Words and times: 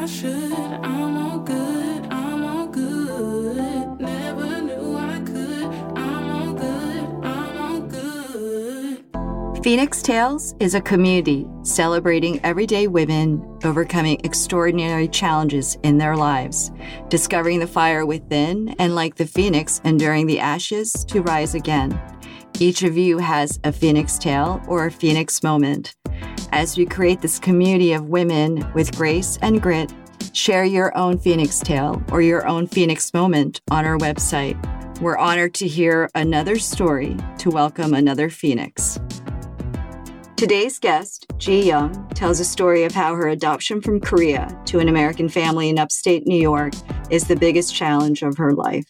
I 0.00 0.06
should. 0.06 0.32
I'm 0.32 1.18
all 1.18 1.38
good, 1.40 2.06
I'm 2.06 2.42
all 2.42 2.66
good. 2.68 4.00
Never 4.00 4.62
knew 4.62 4.96
I 4.96 5.20
could. 5.20 5.64
I'm 5.94 6.30
all 6.30 6.54
good, 6.54 7.04
I'm 7.22 7.58
all 7.58 7.80
good. 7.82 9.62
Phoenix 9.62 10.00
Tales 10.00 10.54
is 10.58 10.74
a 10.74 10.80
community 10.80 11.46
celebrating 11.64 12.42
everyday 12.42 12.86
women 12.86 13.44
overcoming 13.62 14.18
extraordinary 14.24 15.06
challenges 15.06 15.76
in 15.82 15.98
their 15.98 16.16
lives, 16.16 16.70
discovering 17.10 17.60
the 17.60 17.66
fire 17.66 18.06
within, 18.06 18.74
and 18.78 18.94
like 18.94 19.16
the 19.16 19.26
phoenix, 19.26 19.82
enduring 19.84 20.26
the 20.26 20.40
ashes 20.40 21.04
to 21.08 21.20
rise 21.20 21.54
again. 21.54 22.00
Each 22.58 22.82
of 22.84 22.96
you 22.96 23.18
has 23.18 23.60
a 23.64 23.72
phoenix 23.72 24.16
tale 24.16 24.62
or 24.66 24.86
a 24.86 24.90
phoenix 24.90 25.42
moment. 25.42 25.94
As 26.52 26.76
we 26.76 26.84
create 26.84 27.20
this 27.20 27.38
community 27.38 27.92
of 27.92 28.08
women 28.08 28.68
with 28.74 28.96
grace 28.96 29.38
and 29.40 29.62
grit, 29.62 29.92
share 30.32 30.64
your 30.64 30.96
own 30.98 31.16
phoenix 31.16 31.60
tale 31.60 32.02
or 32.10 32.22
your 32.22 32.46
own 32.46 32.66
phoenix 32.66 33.14
moment 33.14 33.60
on 33.70 33.84
our 33.84 33.96
website. 33.98 34.58
We're 35.00 35.16
honored 35.16 35.54
to 35.54 35.68
hear 35.68 36.10
another 36.14 36.58
story 36.58 37.16
to 37.38 37.50
welcome 37.50 37.94
another 37.94 38.30
phoenix. 38.30 38.98
Today's 40.40 40.78
guest, 40.78 41.26
Ji 41.36 41.60
Young, 41.60 42.08
tells 42.14 42.40
a 42.40 42.46
story 42.46 42.84
of 42.84 42.94
how 42.94 43.14
her 43.14 43.28
adoption 43.28 43.82
from 43.82 44.00
Korea 44.00 44.58
to 44.64 44.78
an 44.78 44.88
American 44.88 45.28
family 45.28 45.68
in 45.68 45.78
upstate 45.78 46.26
New 46.26 46.40
York 46.40 46.72
is 47.10 47.24
the 47.24 47.36
biggest 47.36 47.74
challenge 47.74 48.22
of 48.22 48.38
her 48.38 48.54
life. 48.54 48.86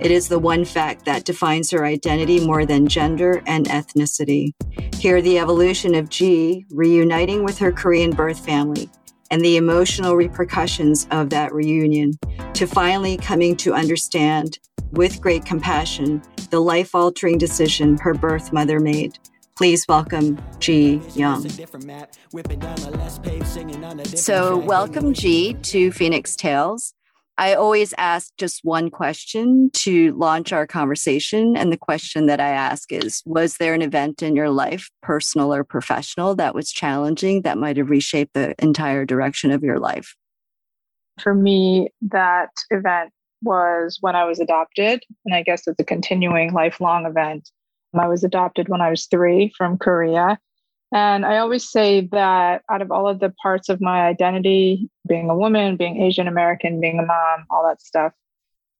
It 0.00 0.10
is 0.10 0.26
the 0.26 0.40
one 0.40 0.64
fact 0.64 1.04
that 1.04 1.24
defines 1.24 1.70
her 1.70 1.84
identity 1.84 2.44
more 2.44 2.66
than 2.66 2.88
gender 2.88 3.44
and 3.46 3.66
ethnicity. 3.66 4.54
Hear 4.96 5.22
the 5.22 5.38
evolution 5.38 5.94
of 5.94 6.08
Ji 6.08 6.66
reuniting 6.68 7.44
with 7.44 7.58
her 7.58 7.70
Korean 7.70 8.10
birth 8.10 8.44
family 8.44 8.90
and 9.30 9.40
the 9.40 9.56
emotional 9.56 10.16
repercussions 10.16 11.06
of 11.12 11.30
that 11.30 11.54
reunion 11.54 12.18
to 12.54 12.66
finally 12.66 13.16
coming 13.18 13.54
to 13.58 13.72
understand 13.72 14.58
with 14.90 15.20
great 15.20 15.44
compassion 15.44 16.20
the 16.50 16.58
life 16.58 16.92
altering 16.92 17.38
decision 17.38 17.98
her 17.98 18.14
birth 18.14 18.52
mother 18.52 18.80
made. 18.80 19.16
Please 19.58 19.84
welcome 19.88 20.40
Ji 20.60 21.00
Young. 21.16 21.48
So, 24.04 24.56
welcome 24.56 25.12
Ji 25.12 25.54
to 25.54 25.90
Phoenix 25.90 26.36
Tales. 26.36 26.94
I 27.38 27.54
always 27.54 27.92
ask 27.98 28.32
just 28.38 28.60
one 28.62 28.88
question 28.88 29.70
to 29.72 30.12
launch 30.12 30.52
our 30.52 30.64
conversation. 30.64 31.56
And 31.56 31.72
the 31.72 31.76
question 31.76 32.26
that 32.26 32.38
I 32.38 32.50
ask 32.50 32.92
is 32.92 33.20
Was 33.26 33.56
there 33.56 33.74
an 33.74 33.82
event 33.82 34.22
in 34.22 34.36
your 34.36 34.50
life, 34.50 34.90
personal 35.02 35.52
or 35.52 35.64
professional, 35.64 36.36
that 36.36 36.54
was 36.54 36.70
challenging 36.70 37.42
that 37.42 37.58
might 37.58 37.78
have 37.78 37.90
reshaped 37.90 38.34
the 38.34 38.54
entire 38.62 39.04
direction 39.04 39.50
of 39.50 39.64
your 39.64 39.80
life? 39.80 40.14
For 41.20 41.34
me, 41.34 41.88
that 42.02 42.50
event 42.70 43.10
was 43.42 43.98
when 44.02 44.14
I 44.14 44.22
was 44.22 44.38
adopted. 44.38 45.02
And 45.26 45.34
I 45.34 45.42
guess 45.42 45.66
it's 45.66 45.80
a 45.80 45.84
continuing 45.84 46.52
lifelong 46.52 47.06
event. 47.06 47.50
I 47.94 48.08
was 48.08 48.24
adopted 48.24 48.68
when 48.68 48.80
I 48.80 48.90
was 48.90 49.06
three 49.06 49.52
from 49.56 49.78
Korea. 49.78 50.38
And 50.92 51.26
I 51.26 51.38
always 51.38 51.70
say 51.70 52.08
that 52.12 52.62
out 52.70 52.80
of 52.80 52.90
all 52.90 53.06
of 53.08 53.20
the 53.20 53.30
parts 53.42 53.68
of 53.68 53.80
my 53.80 54.06
identity, 54.06 54.88
being 55.06 55.28
a 55.28 55.36
woman, 55.36 55.76
being 55.76 56.02
Asian 56.02 56.26
American, 56.26 56.80
being 56.80 56.98
a 56.98 57.04
mom, 57.04 57.44
all 57.50 57.66
that 57.66 57.82
stuff, 57.82 58.12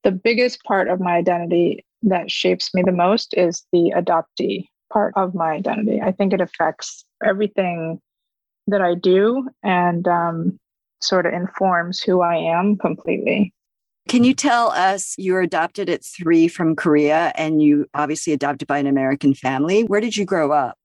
the 0.04 0.10
biggest 0.10 0.62
part 0.64 0.88
of 0.88 1.00
my 1.00 1.16
identity 1.16 1.84
that 2.02 2.30
shapes 2.30 2.74
me 2.74 2.82
the 2.82 2.92
most 2.92 3.34
is 3.36 3.64
the 3.72 3.92
adoptee 3.94 4.68
part 4.90 5.12
of 5.16 5.34
my 5.34 5.52
identity. 5.52 6.00
I 6.00 6.12
think 6.12 6.32
it 6.32 6.40
affects 6.40 7.04
everything 7.22 8.00
that 8.68 8.80
I 8.80 8.94
do 8.94 9.48
and 9.62 10.06
um, 10.08 10.58
sort 11.00 11.26
of 11.26 11.34
informs 11.34 12.00
who 12.00 12.20
I 12.20 12.36
am 12.36 12.76
completely. 12.76 13.52
Can 14.08 14.24
you 14.24 14.32
tell 14.32 14.70
us 14.70 15.14
you 15.18 15.34
were 15.34 15.42
adopted 15.42 15.90
at 15.90 16.02
three 16.02 16.48
from 16.48 16.74
Korea 16.74 17.30
and 17.34 17.60
you 17.60 17.86
obviously 17.92 18.32
adopted 18.32 18.66
by 18.66 18.78
an 18.78 18.86
American 18.86 19.34
family? 19.34 19.84
Where 19.84 20.00
did 20.00 20.16
you 20.16 20.24
grow 20.24 20.50
up? 20.50 20.78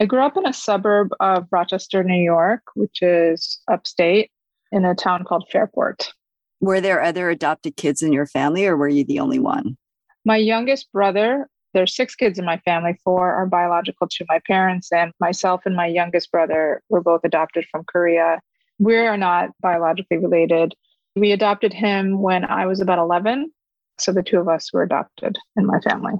I 0.00 0.06
grew 0.06 0.20
up 0.20 0.38
in 0.38 0.46
a 0.46 0.52
suburb 0.52 1.10
of 1.20 1.46
Rochester, 1.50 2.02
New 2.02 2.22
York, 2.22 2.62
which 2.74 3.02
is 3.02 3.60
upstate 3.70 4.30
in 4.72 4.86
a 4.86 4.94
town 4.94 5.24
called 5.24 5.44
Fairport. 5.52 6.14
Were 6.60 6.80
there 6.80 7.02
other 7.02 7.28
adopted 7.28 7.76
kids 7.76 8.02
in 8.02 8.14
your 8.14 8.26
family 8.26 8.64
or 8.64 8.78
were 8.78 8.88
you 8.88 9.04
the 9.04 9.20
only 9.20 9.38
one? 9.38 9.76
My 10.24 10.38
youngest 10.38 10.90
brother, 10.90 11.46
there's 11.74 11.94
six 11.94 12.14
kids 12.14 12.38
in 12.38 12.46
my 12.46 12.56
family, 12.64 12.98
four 13.04 13.30
are 13.30 13.46
biological 13.46 14.08
to 14.08 14.24
my 14.26 14.40
parents, 14.46 14.90
and 14.90 15.12
myself 15.20 15.60
and 15.66 15.76
my 15.76 15.86
youngest 15.86 16.32
brother 16.32 16.82
were 16.88 17.02
both 17.02 17.20
adopted 17.24 17.66
from 17.70 17.84
Korea. 17.84 18.40
We 18.78 18.96
are 18.96 19.18
not 19.18 19.50
biologically 19.60 20.16
related. 20.16 20.74
We 21.16 21.32
adopted 21.32 21.72
him 21.72 22.20
when 22.20 22.44
I 22.44 22.66
was 22.66 22.80
about 22.80 22.98
11. 22.98 23.52
So 23.98 24.12
the 24.12 24.22
two 24.22 24.38
of 24.38 24.48
us 24.48 24.72
were 24.72 24.82
adopted 24.82 25.38
in 25.56 25.66
my 25.66 25.78
family. 25.80 26.14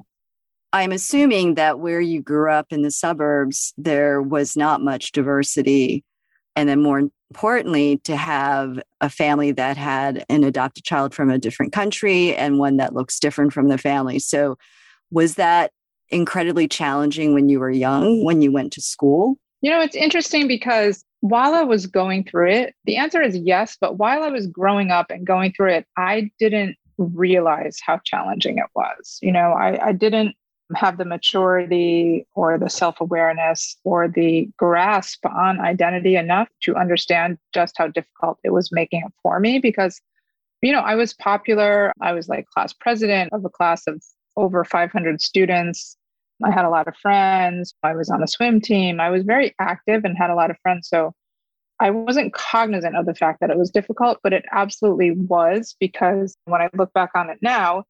I'm 0.73 0.93
assuming 0.93 1.55
that 1.55 1.79
where 1.79 2.01
you 2.01 2.21
grew 2.21 2.51
up 2.51 2.67
in 2.73 2.83
the 2.83 2.91
suburbs, 2.91 3.73
there 3.77 4.21
was 4.21 4.57
not 4.57 4.83
much 4.83 5.13
diversity. 5.13 6.05
And 6.57 6.69
then, 6.69 6.83
more 6.83 7.11
importantly, 7.31 7.99
to 8.05 8.17
have 8.17 8.81
a 9.01 9.09
family 9.09 9.53
that 9.53 9.77
had 9.77 10.25
an 10.29 10.45
adopted 10.45 10.85
child 10.85 11.15
from 11.15 11.31
a 11.31 11.39
different 11.39 11.73
country 11.73 12.35
and 12.35 12.59
one 12.59 12.77
that 12.77 12.95
looks 12.95 13.19
different 13.19 13.53
from 13.53 13.69
the 13.69 13.79
family. 13.79 14.19
So, 14.19 14.57
was 15.11 15.35
that 15.35 15.73
incredibly 16.11 16.69
challenging 16.69 17.35
when 17.35 17.49
you 17.49 17.61
were 17.61 17.71
young, 17.71 18.25
when 18.25 18.43
you 18.43 18.53
went 18.53 18.73
to 18.73 18.81
school? 18.81 19.37
You 19.61 19.71
know, 19.71 19.81
it's 19.81 19.97
interesting 19.97 20.47
because 20.47 21.05
while 21.25 21.55
I 21.55 21.63
was 21.63 21.87
going 21.87 22.25
through 22.25 22.51
it, 22.51 22.75
the 22.85 22.99
answer 22.99 23.23
is 23.23 23.35
yes. 23.35 23.79
But 23.81 23.97
while 23.97 24.23
I 24.23 24.29
was 24.29 24.47
growing 24.47 24.91
up 24.91 25.11
and 25.11 25.27
going 25.27 25.55
through 25.55 25.71
it, 25.71 25.87
I 25.97 26.31
didn't 26.39 26.77
realize 26.99 27.79
how 27.83 27.99
challenging 28.05 28.59
it 28.59 28.67
was. 28.75 29.21
You 29.23 29.33
know, 29.33 29.53
I, 29.53 29.87
I 29.87 29.93
didn't 29.93 30.37
have 30.77 30.99
the 30.99 31.07
maturity 31.07 32.27
or 32.35 32.59
the 32.59 32.69
self 32.69 33.01
awareness 33.01 33.75
or 33.85 34.07
the 34.07 34.51
grasp 34.59 35.25
on 35.25 35.61
identity 35.61 36.15
enough 36.15 36.49
to 36.65 36.77
understand 36.77 37.39
just 37.55 37.79
how 37.79 37.89
difficult 37.89 38.39
it 38.45 38.53
was 38.53 38.71
making 38.71 39.01
it 39.07 39.13
for 39.23 39.41
me 39.41 39.59
because, 39.59 40.03
you 40.61 40.73
know, 40.73 40.81
I 40.81 40.95
was 40.95 41.15
popular. 41.15 41.91
I 42.03 42.13
was 42.13 42.29
like 42.29 42.47
class 42.49 42.75
president 42.75 43.33
of 43.33 43.47
a 43.47 43.49
class 43.51 43.87
of 43.87 44.03
over 44.37 44.63
500 44.63 45.23
students. 45.23 45.97
I 46.45 46.51
had 46.51 46.65
a 46.65 46.71
lot 46.71 46.89
of 46.89 46.97
friends. 46.97 47.75
I 47.83 47.95
was 47.95 48.11
on 48.11 48.21
the 48.21 48.29
swim 48.29 48.61
team. 48.61 49.01
I 49.01 49.11
was 49.11 49.25
very 49.25 49.55
active 49.59 50.05
and 50.05 50.17
had 50.17 50.31
a 50.31 50.35
lot 50.35 50.51
of 50.51 50.57
friends. 50.63 50.89
So 50.89 51.13
I 51.81 51.91
wasn't 51.91 52.35
cognizant 52.35 52.97
of 52.97 53.07
the 53.07 53.15
fact 53.15 53.41
that 53.41 53.51
it 53.51 53.59
was 53.59 53.71
difficult, 53.71 54.19
but 54.23 54.33
it 54.33 54.45
absolutely 54.53 55.13
was 55.13 55.75
because 55.81 56.37
when 56.45 56.61
I 56.61 56.69
look 56.75 56.93
back 56.93 57.11
on 57.15 57.31
it 57.31 57.39
now 57.43 57.85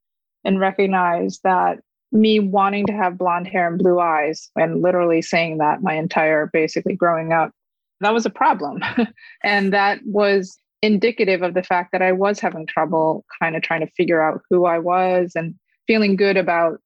and 0.45 0.61
recognize 0.61 1.41
that 1.45 1.81
me 2.15 2.39
wanting 2.39 2.87
to 2.87 2.93
have 2.93 3.19
blonde 3.19 3.49
hair 3.49 3.69
and 3.69 3.79
blue 3.79 3.99
eyes 3.99 4.51
and 4.57 4.81
literally 4.81 5.21
saying 5.21 5.59
that 5.59 5.83
my 5.83 5.95
entire 5.95 6.49
basically 6.53 6.95
growing 6.95 7.33
up 7.33 7.51
that 8.01 8.15
was 8.15 8.25
a 8.25 8.31
problem 8.31 8.81
and 9.45 9.73
that 9.73 9.99
was 10.05 10.57
indicative 10.83 11.43
of 11.43 11.55
the 11.55 11.63
fact 11.63 11.91
that 11.91 12.03
i 12.03 12.13
was 12.13 12.39
having 12.39 12.67
trouble 12.67 13.25
kind 13.41 13.57
of 13.57 13.63
trying 13.63 13.81
to 13.81 13.93
figure 13.97 14.23
out 14.23 14.41
who 14.49 14.65
i 14.65 14.79
was 14.79 15.33
and 15.35 15.55
feeling 15.89 16.15
good 16.15 16.37
about 16.37 16.79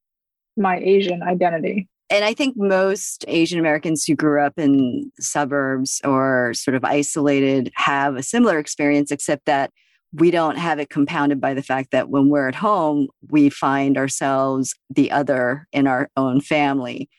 my 0.59 0.79
asian 0.79 1.23
identity 1.23 1.89
and 2.11 2.25
I 2.25 2.33
think 2.33 2.57
most 2.57 3.25
Asian 3.29 3.59
Americans 3.59 4.05
who 4.05 4.15
grew 4.15 4.43
up 4.43 4.55
in 4.57 5.13
suburbs 5.21 6.01
or 6.05 6.55
sort 6.55 6.75
of 6.75 6.85
isolated 6.85 7.71
have 7.75 8.17
a 8.17 8.23
similar 8.23 8.59
experience, 8.59 9.11
except 9.11 9.45
that 9.45 9.71
we 10.13 10.31
don't 10.31 10.57
have 10.57 10.79
it 10.79 10.89
compounded 10.89 11.41
by 11.41 11.53
the 11.53 11.63
fact 11.63 11.91
that 11.91 12.09
when 12.09 12.31
we're 12.31 12.49
at 12.49 12.55
home, 12.55 13.09
we 13.29 13.51
find 13.51 13.99
ourselves 13.99 14.75
the 14.89 15.11
other 15.11 15.69
in 15.73 15.87
our 15.87 16.09
own 16.17 16.41
family. 16.41 17.11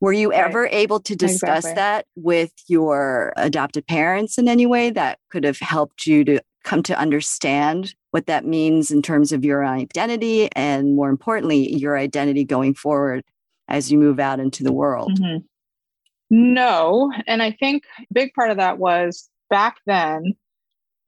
Were 0.00 0.12
you 0.12 0.30
right. 0.30 0.40
ever 0.40 0.66
able 0.66 1.00
to 1.00 1.16
discuss 1.16 1.64
exactly. 1.64 1.74
that 1.76 2.06
with 2.14 2.52
your 2.68 3.32
adopted 3.38 3.86
parents 3.86 4.36
in 4.36 4.48
any 4.48 4.66
way 4.66 4.90
that 4.90 5.18
could 5.30 5.44
have 5.44 5.58
helped 5.58 6.06
you 6.06 6.24
to 6.24 6.40
come 6.64 6.82
to 6.82 6.98
understand 6.98 7.94
what 8.10 8.26
that 8.26 8.44
means 8.44 8.90
in 8.90 9.02
terms 9.02 9.32
of 9.32 9.44
your 9.44 9.64
identity 9.64 10.48
and 10.56 10.96
more 10.96 11.10
importantly, 11.10 11.74
your 11.76 11.96
identity 11.96 12.44
going 12.44 12.74
forward 12.74 13.22
as 13.68 13.92
you 13.92 13.98
move 13.98 14.18
out 14.18 14.40
into 14.40 14.64
the 14.64 14.72
world? 14.72 15.18
Mm-hmm. 15.18 15.44
No. 16.30 17.12
And 17.26 17.42
I 17.42 17.52
think 17.52 17.84
a 18.00 18.06
big 18.12 18.32
part 18.34 18.50
of 18.50 18.56
that 18.56 18.78
was 18.78 19.28
back 19.50 19.76
then, 19.86 20.34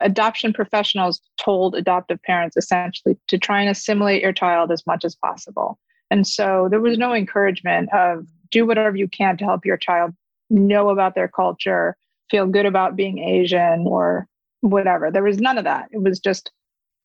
adoption 0.00 0.53
professionals 0.53 1.20
told 1.38 1.75
adoptive 1.75 2.23
parents 2.23 2.56
essentially 2.56 3.17
to 3.29 3.38
try 3.38 3.61
and 3.61 3.70
assimilate 3.70 4.23
your 4.23 4.32
child 4.32 4.70
as 4.70 4.87
much 4.87 5.05
as 5.05 5.17
possible. 5.17 5.79
And 6.11 6.26
so 6.26 6.69
there 6.70 6.81
was 6.81 6.99
no 6.99 7.14
encouragement 7.14 7.93
of 7.93 8.26
do 8.50 8.67
whatever 8.67 8.97
you 8.97 9.08
can 9.08 9.37
to 9.38 9.44
help 9.44 9.64
your 9.64 9.76
child 9.76 10.12
know 10.50 10.91
about 10.91 11.14
their 11.14 11.29
culture, 11.29 11.97
feel 12.31 12.47
good 12.47 12.67
about 12.67 12.94
being 12.94 13.19
Asian 13.19 13.87
or 13.87 14.29
whatever. 14.66 15.10
There 15.10 15.22
was 15.22 15.38
none 15.38 15.58
of 15.58 15.64
that. 15.64 15.88
It 15.92 16.02
was 16.02 16.18
just 16.18 16.50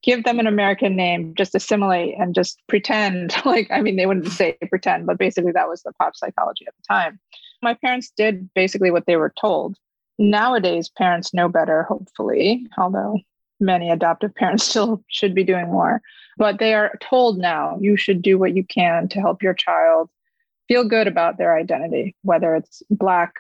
give 0.04 0.24
them 0.24 0.40
an 0.40 0.48
American 0.48 0.96
name, 0.96 1.34
just 1.38 1.54
assimilate 1.54 2.16
and 2.18 2.34
just 2.34 2.60
pretend. 2.68 3.36
Like, 3.46 3.68
I 3.72 3.82
mean, 3.82 3.96
they 3.96 4.06
wouldn't 4.06 4.32
say 4.32 4.58
pretend, 4.70 5.06
but 5.06 5.18
basically 5.18 5.52
that 5.52 5.70
was 5.70 5.84
the 5.84 5.94
pop 5.94 6.16
psychology 6.16 6.66
at 6.68 6.74
the 6.76 6.84
time. 6.88 7.20
My 7.62 7.76
parents 7.76 8.12
did 8.16 8.52
basically 8.54 8.92
what 8.92 9.06
they 9.06 9.18
were 9.18 9.34
told 9.40 9.78
nowadays 10.18 10.88
parents 10.88 11.34
know 11.34 11.50
better 11.50 11.82
hopefully 11.84 12.68
although 12.78 13.18
many 13.62 13.90
adoptive 13.90 14.34
parents 14.36 14.66
still 14.66 15.04
should 15.08 15.34
be 15.34 15.44
doing 15.44 15.68
more. 15.68 16.02
But 16.38 16.60
they 16.60 16.74
are 16.74 16.98
told 17.02 17.38
now 17.38 17.78
you 17.80 17.96
should 17.96 18.22
do 18.22 18.38
what 18.38 18.56
you 18.56 18.64
can 18.66 19.08
to 19.10 19.22
help 19.22 19.44
your 19.44 19.54
child 19.54 20.10
feel 20.68 20.84
good 20.84 21.08
about 21.08 21.38
their 21.38 21.56
identity, 21.56 22.16
whether 22.24 22.56
it's 22.56 22.82
Black, 22.90 23.34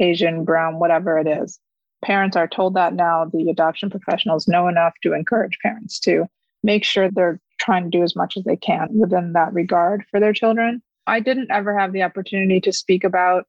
Asian, 0.00 0.44
Brown, 0.44 0.78
whatever 0.78 1.18
it 1.18 1.26
is. 1.26 1.60
Parents 2.04 2.36
are 2.36 2.48
told 2.48 2.74
that 2.74 2.94
now. 2.94 3.24
The 3.24 3.48
adoption 3.48 3.90
professionals 3.90 4.48
know 4.48 4.68
enough 4.68 4.94
to 5.02 5.12
encourage 5.12 5.58
parents 5.62 6.00
to 6.00 6.26
make 6.62 6.84
sure 6.84 7.10
they're 7.10 7.40
trying 7.60 7.84
to 7.84 7.96
do 7.96 8.02
as 8.02 8.16
much 8.16 8.36
as 8.36 8.44
they 8.44 8.56
can 8.56 8.88
within 8.92 9.32
that 9.34 9.52
regard 9.52 10.04
for 10.10 10.18
their 10.18 10.32
children. 10.32 10.82
I 11.06 11.20
didn't 11.20 11.50
ever 11.50 11.78
have 11.78 11.92
the 11.92 12.02
opportunity 12.02 12.60
to 12.60 12.72
speak 12.72 13.04
about 13.04 13.46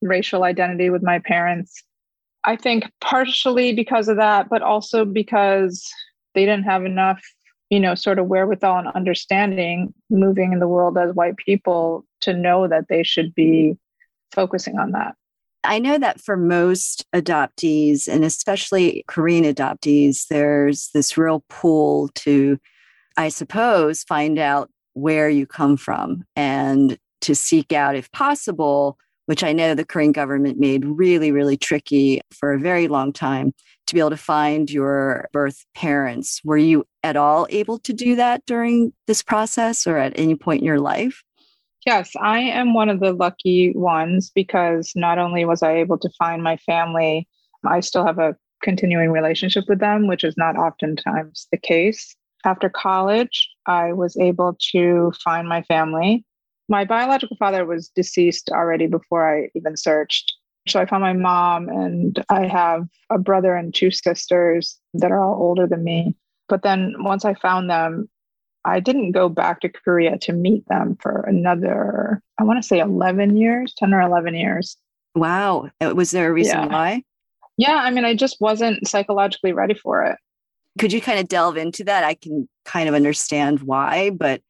racial 0.00 0.44
identity 0.44 0.90
with 0.90 1.02
my 1.02 1.20
parents. 1.20 1.82
I 2.44 2.56
think 2.56 2.90
partially 3.00 3.72
because 3.72 4.08
of 4.08 4.16
that, 4.16 4.48
but 4.48 4.62
also 4.62 5.04
because 5.04 5.88
they 6.34 6.44
didn't 6.44 6.64
have 6.64 6.84
enough, 6.84 7.22
you 7.70 7.78
know, 7.78 7.94
sort 7.94 8.18
of 8.18 8.26
wherewithal 8.26 8.78
and 8.78 8.88
understanding 8.88 9.94
moving 10.10 10.52
in 10.52 10.58
the 10.58 10.68
world 10.68 10.98
as 10.98 11.14
white 11.14 11.36
people 11.36 12.04
to 12.20 12.32
know 12.32 12.66
that 12.66 12.88
they 12.88 13.02
should 13.02 13.34
be 13.34 13.76
focusing 14.32 14.78
on 14.78 14.90
that. 14.92 15.14
I 15.64 15.78
know 15.78 15.98
that 15.98 16.20
for 16.20 16.36
most 16.36 17.06
adoptees, 17.12 18.08
and 18.08 18.24
especially 18.24 19.04
Korean 19.06 19.44
adoptees, 19.44 20.26
there's 20.28 20.90
this 20.92 21.16
real 21.16 21.44
pull 21.48 22.08
to, 22.16 22.58
I 23.16 23.28
suppose, 23.28 24.02
find 24.02 24.38
out 24.38 24.70
where 24.94 25.28
you 25.28 25.46
come 25.46 25.76
from 25.76 26.24
and 26.36 26.98
to 27.22 27.34
seek 27.34 27.72
out, 27.72 27.94
if 27.94 28.10
possible, 28.10 28.98
which 29.26 29.44
I 29.44 29.52
know 29.52 29.74
the 29.74 29.84
Korean 29.84 30.12
government 30.12 30.58
made 30.58 30.84
really, 30.84 31.30
really 31.30 31.56
tricky 31.56 32.20
for 32.32 32.52
a 32.52 32.58
very 32.58 32.88
long 32.88 33.12
time 33.12 33.52
to 33.86 33.94
be 33.94 34.00
able 34.00 34.10
to 34.10 34.16
find 34.16 34.70
your 34.70 35.28
birth 35.32 35.64
parents. 35.74 36.40
Were 36.44 36.56
you 36.56 36.84
at 37.02 37.16
all 37.16 37.46
able 37.50 37.78
to 37.80 37.92
do 37.92 38.16
that 38.16 38.44
during 38.46 38.92
this 39.06 39.22
process 39.22 39.86
or 39.86 39.96
at 39.96 40.12
any 40.16 40.34
point 40.34 40.60
in 40.60 40.66
your 40.66 40.80
life? 40.80 41.22
Yes, 41.84 42.12
I 42.20 42.38
am 42.38 42.74
one 42.74 42.88
of 42.88 43.00
the 43.00 43.12
lucky 43.12 43.72
ones 43.74 44.30
because 44.32 44.92
not 44.94 45.18
only 45.18 45.44
was 45.44 45.62
I 45.62 45.72
able 45.76 45.98
to 45.98 46.10
find 46.18 46.42
my 46.42 46.56
family, 46.58 47.28
I 47.64 47.80
still 47.80 48.06
have 48.06 48.18
a 48.18 48.36
continuing 48.62 49.10
relationship 49.10 49.64
with 49.68 49.80
them, 49.80 50.06
which 50.06 50.22
is 50.22 50.36
not 50.36 50.56
oftentimes 50.56 51.48
the 51.50 51.58
case. 51.58 52.14
After 52.44 52.68
college, 52.68 53.48
I 53.66 53.92
was 53.92 54.16
able 54.16 54.56
to 54.72 55.12
find 55.24 55.48
my 55.48 55.62
family. 55.62 56.24
My 56.68 56.84
biological 56.84 57.36
father 57.36 57.64
was 57.66 57.88
deceased 57.88 58.48
already 58.50 58.86
before 58.86 59.28
I 59.28 59.48
even 59.56 59.76
searched. 59.76 60.32
So 60.68 60.80
I 60.80 60.86
found 60.86 61.02
my 61.02 61.12
mom, 61.12 61.68
and 61.68 62.24
I 62.28 62.46
have 62.46 62.86
a 63.10 63.18
brother 63.18 63.56
and 63.56 63.74
two 63.74 63.90
sisters 63.90 64.78
that 64.94 65.10
are 65.10 65.20
all 65.20 65.42
older 65.42 65.66
than 65.66 65.82
me. 65.82 66.14
But 66.48 66.62
then 66.62 66.94
once 67.00 67.24
I 67.24 67.34
found 67.34 67.68
them, 67.68 68.08
I 68.64 68.80
didn't 68.80 69.12
go 69.12 69.28
back 69.28 69.60
to 69.60 69.68
Korea 69.68 70.18
to 70.18 70.32
meet 70.32 70.66
them 70.68 70.96
for 71.00 71.22
another, 71.22 72.22
I 72.38 72.44
want 72.44 72.62
to 72.62 72.66
say 72.66 72.78
11 72.78 73.36
years, 73.36 73.74
10 73.76 73.92
or 73.92 74.00
11 74.00 74.34
years. 74.34 74.76
Wow. 75.14 75.70
Uh, 75.80 75.92
was 75.94 76.10
there 76.12 76.30
a 76.30 76.32
reason 76.32 76.58
Yeah. 76.60 76.66
why? 76.66 77.02
Yeah, 77.56 77.76
I 77.76 77.90
mean, 77.90 78.04
I 78.04 78.14
just 78.14 78.40
wasn't 78.40 78.86
psychologically 78.88 79.52
ready 79.52 79.74
for 79.74 80.04
it. 80.04 80.16
Could 80.78 80.92
you 80.92 81.00
kind 81.02 81.18
of 81.18 81.28
delve 81.28 81.56
into 81.58 81.84
that? 81.84 82.02
I 82.04 82.14
can 82.14 82.48
kind 82.64 82.88
of 82.88 82.94
understand 82.94 83.60
why, 83.60 84.10
but 84.10 84.40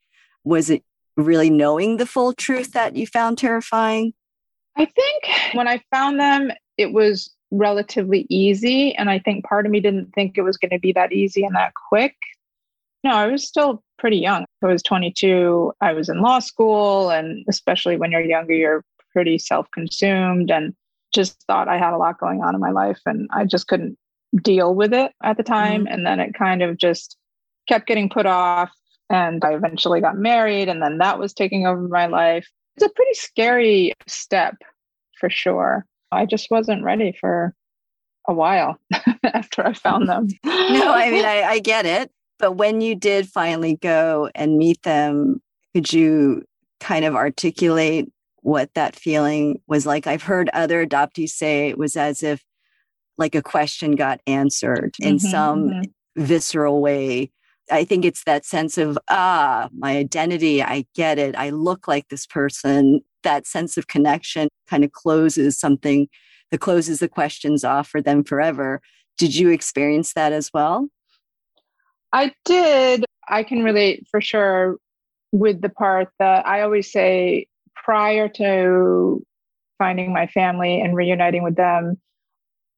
was 0.44 0.70
it 0.70 0.84
really 1.16 1.50
knowing 1.50 1.96
the 1.96 2.06
full 2.06 2.32
truth 2.32 2.72
that 2.72 2.94
you 2.96 3.06
found 3.06 3.38
terrifying? 3.38 4.12
I 4.76 4.84
think 4.84 5.54
when 5.54 5.66
I 5.68 5.82
found 5.90 6.20
them, 6.20 6.52
it 6.78 6.92
was 6.92 7.30
relatively 7.50 8.26
easy. 8.30 8.94
And 8.94 9.10
I 9.10 9.18
think 9.18 9.44
part 9.44 9.66
of 9.66 9.72
me 9.72 9.80
didn't 9.80 10.12
think 10.14 10.38
it 10.38 10.42
was 10.42 10.56
going 10.56 10.70
to 10.70 10.78
be 10.78 10.92
that 10.92 11.12
easy 11.12 11.44
and 11.44 11.54
that 11.56 11.72
quick. 11.88 12.14
No, 13.04 13.10
I 13.10 13.26
was 13.26 13.46
still 13.46 13.82
pretty 14.02 14.18
young. 14.18 14.44
I 14.62 14.66
was 14.66 14.82
22. 14.82 15.72
I 15.80 15.92
was 15.92 16.08
in 16.08 16.20
law 16.20 16.40
school. 16.40 17.10
And 17.10 17.44
especially 17.48 17.96
when 17.96 18.10
you're 18.10 18.20
younger, 18.20 18.52
you're 18.52 18.84
pretty 19.12 19.38
self 19.38 19.70
consumed 19.70 20.50
and 20.50 20.74
just 21.14 21.40
thought 21.46 21.68
I 21.68 21.78
had 21.78 21.94
a 21.94 21.96
lot 21.96 22.18
going 22.18 22.42
on 22.42 22.56
in 22.56 22.60
my 22.60 22.72
life. 22.72 22.98
And 23.06 23.30
I 23.32 23.44
just 23.44 23.68
couldn't 23.68 23.96
deal 24.42 24.74
with 24.74 24.92
it 24.92 25.12
at 25.22 25.36
the 25.36 25.44
mm-hmm. 25.44 25.52
time. 25.52 25.86
And 25.88 26.04
then 26.04 26.18
it 26.18 26.34
kind 26.34 26.62
of 26.62 26.76
just 26.76 27.16
kept 27.68 27.86
getting 27.86 28.10
put 28.10 28.26
off. 28.26 28.72
And 29.08 29.44
I 29.44 29.54
eventually 29.54 30.00
got 30.00 30.16
married. 30.16 30.68
And 30.68 30.82
then 30.82 30.98
that 30.98 31.20
was 31.20 31.32
taking 31.32 31.66
over 31.66 31.86
my 31.86 32.06
life. 32.06 32.48
It's 32.76 32.84
a 32.84 32.92
pretty 32.92 33.14
scary 33.14 33.92
step 34.08 34.56
for 35.20 35.30
sure. 35.30 35.86
I 36.10 36.26
just 36.26 36.50
wasn't 36.50 36.82
ready 36.82 37.16
for 37.20 37.54
a 38.26 38.34
while 38.34 38.80
after 39.22 39.64
I 39.64 39.74
found 39.74 40.08
them. 40.08 40.26
No, 40.44 40.92
I 40.92 41.08
mean, 41.10 41.24
I, 41.24 41.42
I 41.42 41.58
get 41.60 41.86
it. 41.86 42.10
But 42.38 42.52
when 42.52 42.80
you 42.80 42.94
did 42.94 43.28
finally 43.28 43.76
go 43.76 44.30
and 44.34 44.58
meet 44.58 44.82
them, 44.82 45.40
could 45.74 45.92
you 45.92 46.42
kind 46.80 47.04
of 47.04 47.14
articulate 47.14 48.10
what 48.40 48.74
that 48.74 48.96
feeling 48.96 49.60
was 49.66 49.86
like? 49.86 50.06
I've 50.06 50.22
heard 50.24 50.50
other 50.52 50.84
adoptees 50.84 51.30
say 51.30 51.68
it 51.68 51.78
was 51.78 51.96
as 51.96 52.22
if 52.22 52.42
like 53.18 53.34
a 53.34 53.42
question 53.42 53.92
got 53.92 54.20
answered 54.26 54.94
in 55.00 55.16
Mhm, 55.16 55.20
some 55.20 55.68
mhm. 55.68 55.84
visceral 56.16 56.80
way. 56.80 57.30
I 57.70 57.84
think 57.84 58.04
it's 58.04 58.24
that 58.24 58.44
sense 58.44 58.76
of, 58.76 58.98
ah, 59.08 59.68
my 59.72 59.96
identity, 59.96 60.62
I 60.62 60.84
get 60.94 61.18
it. 61.18 61.36
I 61.36 61.50
look 61.50 61.86
like 61.86 62.08
this 62.08 62.26
person. 62.26 63.00
That 63.22 63.46
sense 63.46 63.76
of 63.76 63.86
connection 63.86 64.48
kind 64.68 64.82
of 64.84 64.90
closes 64.92 65.58
something 65.58 66.08
that 66.50 66.58
closes 66.58 66.98
the 66.98 67.08
questions 67.08 67.62
off 67.64 67.88
for 67.88 68.02
them 68.02 68.24
forever. 68.24 68.80
Did 69.16 69.36
you 69.36 69.50
experience 69.50 70.12
that 70.14 70.32
as 70.32 70.50
well? 70.52 70.88
I 72.12 72.32
did. 72.44 73.04
I 73.28 73.42
can 73.42 73.62
relate 73.62 74.06
for 74.10 74.20
sure 74.20 74.76
with 75.32 75.62
the 75.62 75.70
part 75.70 76.08
that 76.18 76.46
I 76.46 76.60
always 76.60 76.92
say 76.92 77.46
prior 77.74 78.28
to 78.28 79.24
finding 79.78 80.12
my 80.12 80.26
family 80.26 80.80
and 80.80 80.94
reuniting 80.94 81.42
with 81.42 81.56
them, 81.56 81.98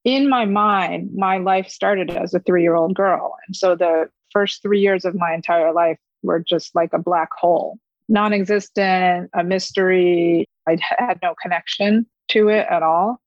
in 0.03 0.29
my 0.29 0.45
mind, 0.45 1.09
my 1.15 1.37
life 1.37 1.67
started 1.67 2.11
as 2.11 2.33
a 2.33 2.39
three 2.39 2.63
year 2.63 2.75
old 2.75 2.95
girl. 2.95 3.35
And 3.47 3.55
so 3.55 3.75
the 3.75 4.09
first 4.31 4.61
three 4.61 4.79
years 4.79 5.03
of 5.03 5.15
my 5.15 5.33
entire 5.33 5.73
life 5.73 5.97
were 6.23 6.39
just 6.39 6.73
like 6.75 6.93
a 6.93 6.99
black 6.99 7.29
hole, 7.37 7.77
non 8.07 8.33
existent, 8.33 9.29
a 9.33 9.43
mystery. 9.43 10.45
I 10.67 10.77
had 10.97 11.19
no 11.21 11.35
connection 11.41 12.05
to 12.29 12.49
it 12.49 12.65
at 12.69 12.83
all. 12.83 13.19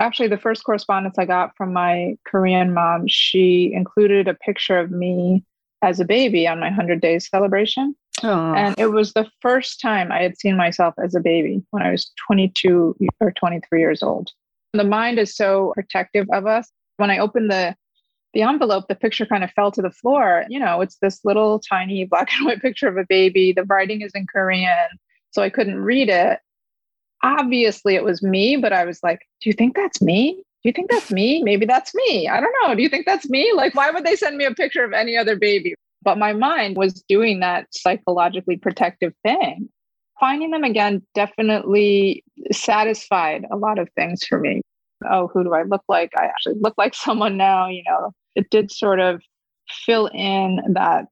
Actually, 0.00 0.28
the 0.28 0.38
first 0.38 0.64
correspondence 0.64 1.18
I 1.18 1.24
got 1.24 1.56
from 1.56 1.72
my 1.72 2.16
Korean 2.26 2.74
mom, 2.74 3.06
she 3.06 3.72
included 3.72 4.28
a 4.28 4.34
picture 4.34 4.78
of 4.78 4.90
me 4.90 5.44
as 5.84 6.00
a 6.00 6.04
baby 6.04 6.46
on 6.48 6.58
my 6.58 6.68
100 6.68 7.00
days 7.00 7.28
celebration. 7.28 7.94
Oh, 8.22 8.54
And 8.54 8.74
it 8.78 8.86
was 8.88 9.12
the 9.12 9.28
first 9.40 9.80
time 9.80 10.10
I 10.10 10.22
had 10.22 10.38
seen 10.38 10.56
myself 10.56 10.94
as 11.02 11.14
a 11.14 11.20
baby 11.20 11.62
when 11.70 11.82
I 11.82 11.90
was 11.90 12.10
22 12.26 12.96
or 13.20 13.32
23 13.32 13.80
years 13.80 14.02
old. 14.02 14.30
The 14.72 14.84
mind 14.84 15.18
is 15.18 15.36
so 15.36 15.72
protective 15.74 16.26
of 16.32 16.46
us. 16.46 16.70
When 16.96 17.10
I 17.10 17.18
opened 17.18 17.50
the 17.50 17.76
the 18.32 18.42
envelope, 18.42 18.88
the 18.88 18.96
picture 18.96 19.24
kind 19.26 19.44
of 19.44 19.52
fell 19.52 19.70
to 19.70 19.80
the 19.80 19.92
floor. 19.92 20.44
You 20.48 20.58
know, 20.58 20.80
it's 20.80 20.96
this 20.96 21.20
little 21.24 21.60
tiny 21.60 22.04
black 22.04 22.30
and 22.34 22.46
white 22.46 22.60
picture 22.66 22.88
of 22.88 22.96
a 22.96 23.06
baby. 23.08 23.52
The 23.52 23.62
writing 23.64 24.00
is 24.02 24.10
in 24.12 24.26
Korean, 24.26 24.88
so 25.30 25.42
I 25.42 25.50
couldn't 25.50 25.80
read 25.80 26.08
it. 26.08 26.40
Obviously, 27.22 27.94
it 27.94 28.02
was 28.02 28.22
me, 28.22 28.56
but 28.56 28.72
I 28.72 28.84
was 28.84 29.00
like, 29.04 29.20
"Do 29.40 29.48
you 29.48 29.52
think 29.52 29.76
that's 29.76 30.02
me? 30.02 30.42
Do 30.64 30.70
you 30.70 30.72
think 30.72 30.90
that's 30.90 31.12
me? 31.12 31.42
Maybe 31.42 31.66
that's 31.66 31.94
me. 31.94 32.26
I 32.26 32.40
don't 32.40 32.54
know. 32.62 32.74
Do 32.74 32.82
you 32.82 32.88
think 32.88 33.04
that's 33.04 33.28
me? 33.28 33.52
Like, 33.54 33.74
why 33.74 33.90
would 33.90 34.04
they 34.04 34.16
send 34.16 34.38
me 34.38 34.46
a 34.46 34.54
picture 34.54 34.82
of 34.82 34.94
any 34.94 35.14
other 35.14 35.36
baby?" 35.36 35.74
But 36.02 36.16
my 36.16 36.32
mind 36.32 36.76
was 36.76 37.02
doing 37.06 37.40
that 37.40 37.66
psychologically 37.70 38.56
protective 38.56 39.12
thing. 39.22 39.68
Finding 40.18 40.52
them 40.52 40.64
again 40.64 41.02
definitely 41.14 42.24
satisfied 42.50 43.44
a 43.52 43.56
lot 43.56 43.78
of 43.78 43.90
things 43.94 44.24
for 44.24 44.38
me. 44.38 44.62
Oh, 45.10 45.28
who 45.28 45.44
do 45.44 45.52
I 45.52 45.64
look 45.64 45.82
like? 45.86 46.12
I 46.16 46.24
actually 46.24 46.54
look 46.60 46.74
like 46.78 46.94
someone 46.94 47.36
now. 47.36 47.68
You 47.68 47.82
know, 47.86 48.12
it 48.34 48.48
did 48.50 48.70
sort 48.70 49.00
of 49.00 49.20
fill 49.68 50.06
in 50.14 50.60
that 50.72 51.08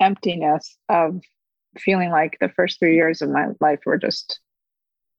emptiness 0.00 0.76
of 0.88 1.20
feeling 1.78 2.10
like 2.10 2.36
the 2.40 2.48
first 2.50 2.78
three 2.78 2.94
years 2.94 3.20
of 3.20 3.30
my 3.30 3.48
life 3.60 3.80
were 3.84 3.98
just 3.98 4.38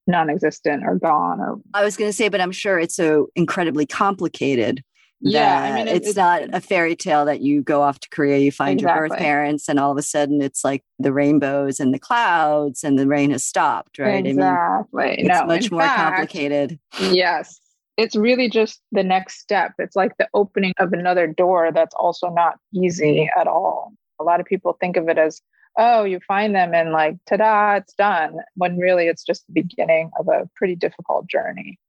non 0.08 0.29
existent 0.29 0.84
or 0.86 0.96
gone 0.96 1.39
or 1.39 1.60
I 1.74 1.84
was 1.84 1.96
going 1.98 2.10
to 2.10 2.15
say, 2.15 2.29
but 2.29 2.41
I'm 2.41 2.51
sure 2.51 2.79
it's 2.79 2.96
so 2.96 3.27
incredibly 3.36 3.86
complicated. 3.86 4.84
Yeah, 5.24 5.62
I 5.62 5.77
mean, 5.77 5.88
it- 5.88 5.98
it's, 5.98 6.10
it's- 6.10 6.15
not 6.15 6.50
a 6.51 6.60
fairy 6.60 6.96
tale 6.96 7.25
that 7.25 7.41
you 7.41 7.62
go 7.62 7.84
off 7.84 8.00
to 8.00 8.10
Korea, 8.10 8.39
you 8.39 8.51
find 8.51 8.81
your 8.81 8.96
birth 8.96 9.15
parents, 9.17 9.70
and 9.70 9.79
all 9.79 9.91
of 9.91 9.98
a 9.98 10.01
sudden 10.01 10.41
it's 10.41 10.63
like 10.63 10.84
the 10.98 11.13
rainbows 11.13 11.79
and 11.79 11.93
the 11.93 12.00
clouds, 12.00 12.84
and 12.84 12.98
the 12.98 13.05
rain 13.08 13.29
has 13.29 13.43
stopped, 13.43 14.00
right? 14.00 14.15
I 14.15 14.22
mean, 14.24 14.39
exactly. 14.39 15.15
it's 15.20 15.27
no, 15.29 15.46
much 15.46 15.70
more 15.72 15.81
fact, 15.81 16.00
complicated. 16.15 16.79
Yes. 17.00 17.60
It's 17.98 18.15
really 18.15 18.50
just 18.50 18.81
the 18.91 19.03
next 19.03 19.39
step. 19.41 19.74
It's 19.77 19.96
like 19.96 20.17
the 20.17 20.27
opening 20.34 20.74
of 20.79 20.91
another 20.91 21.27
door 21.27 21.72
that's 21.72 21.93
also 21.93 22.29
not 22.29 22.55
easy 22.74 23.29
at 23.39 23.48
all. 23.48 23.93
A 24.21 24.23
lot 24.23 24.39
of 24.39 24.45
people 24.45 24.77
think 24.79 24.97
of 24.97 25.09
it 25.09 25.17
as, 25.17 25.41
oh, 25.77 26.03
you 26.03 26.19
find 26.27 26.55
them 26.55 26.73
and 26.73 26.91
like, 26.91 27.17
ta 27.27 27.37
da, 27.37 27.75
it's 27.75 27.93
done. 27.93 28.37
When 28.55 28.77
really 28.77 29.07
it's 29.07 29.23
just 29.23 29.45
the 29.47 29.53
beginning 29.53 30.11
of 30.19 30.27
a 30.27 30.49
pretty 30.55 30.75
difficult 30.75 31.27
journey. 31.27 31.79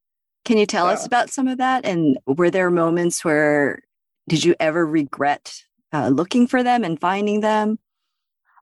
Can 0.45 0.57
you 0.57 0.65
tell 0.65 0.87
us 0.87 1.05
about 1.05 1.29
some 1.29 1.47
of 1.47 1.57
that? 1.59 1.85
And 1.85 2.17
were 2.25 2.49
there 2.49 2.69
moments 2.69 3.23
where 3.23 3.81
did 4.27 4.43
you 4.43 4.55
ever 4.59 4.85
regret 4.85 5.63
uh, 5.93 6.09
looking 6.09 6.47
for 6.47 6.63
them 6.63 6.83
and 6.83 6.99
finding 6.99 7.39
them? 7.39 7.79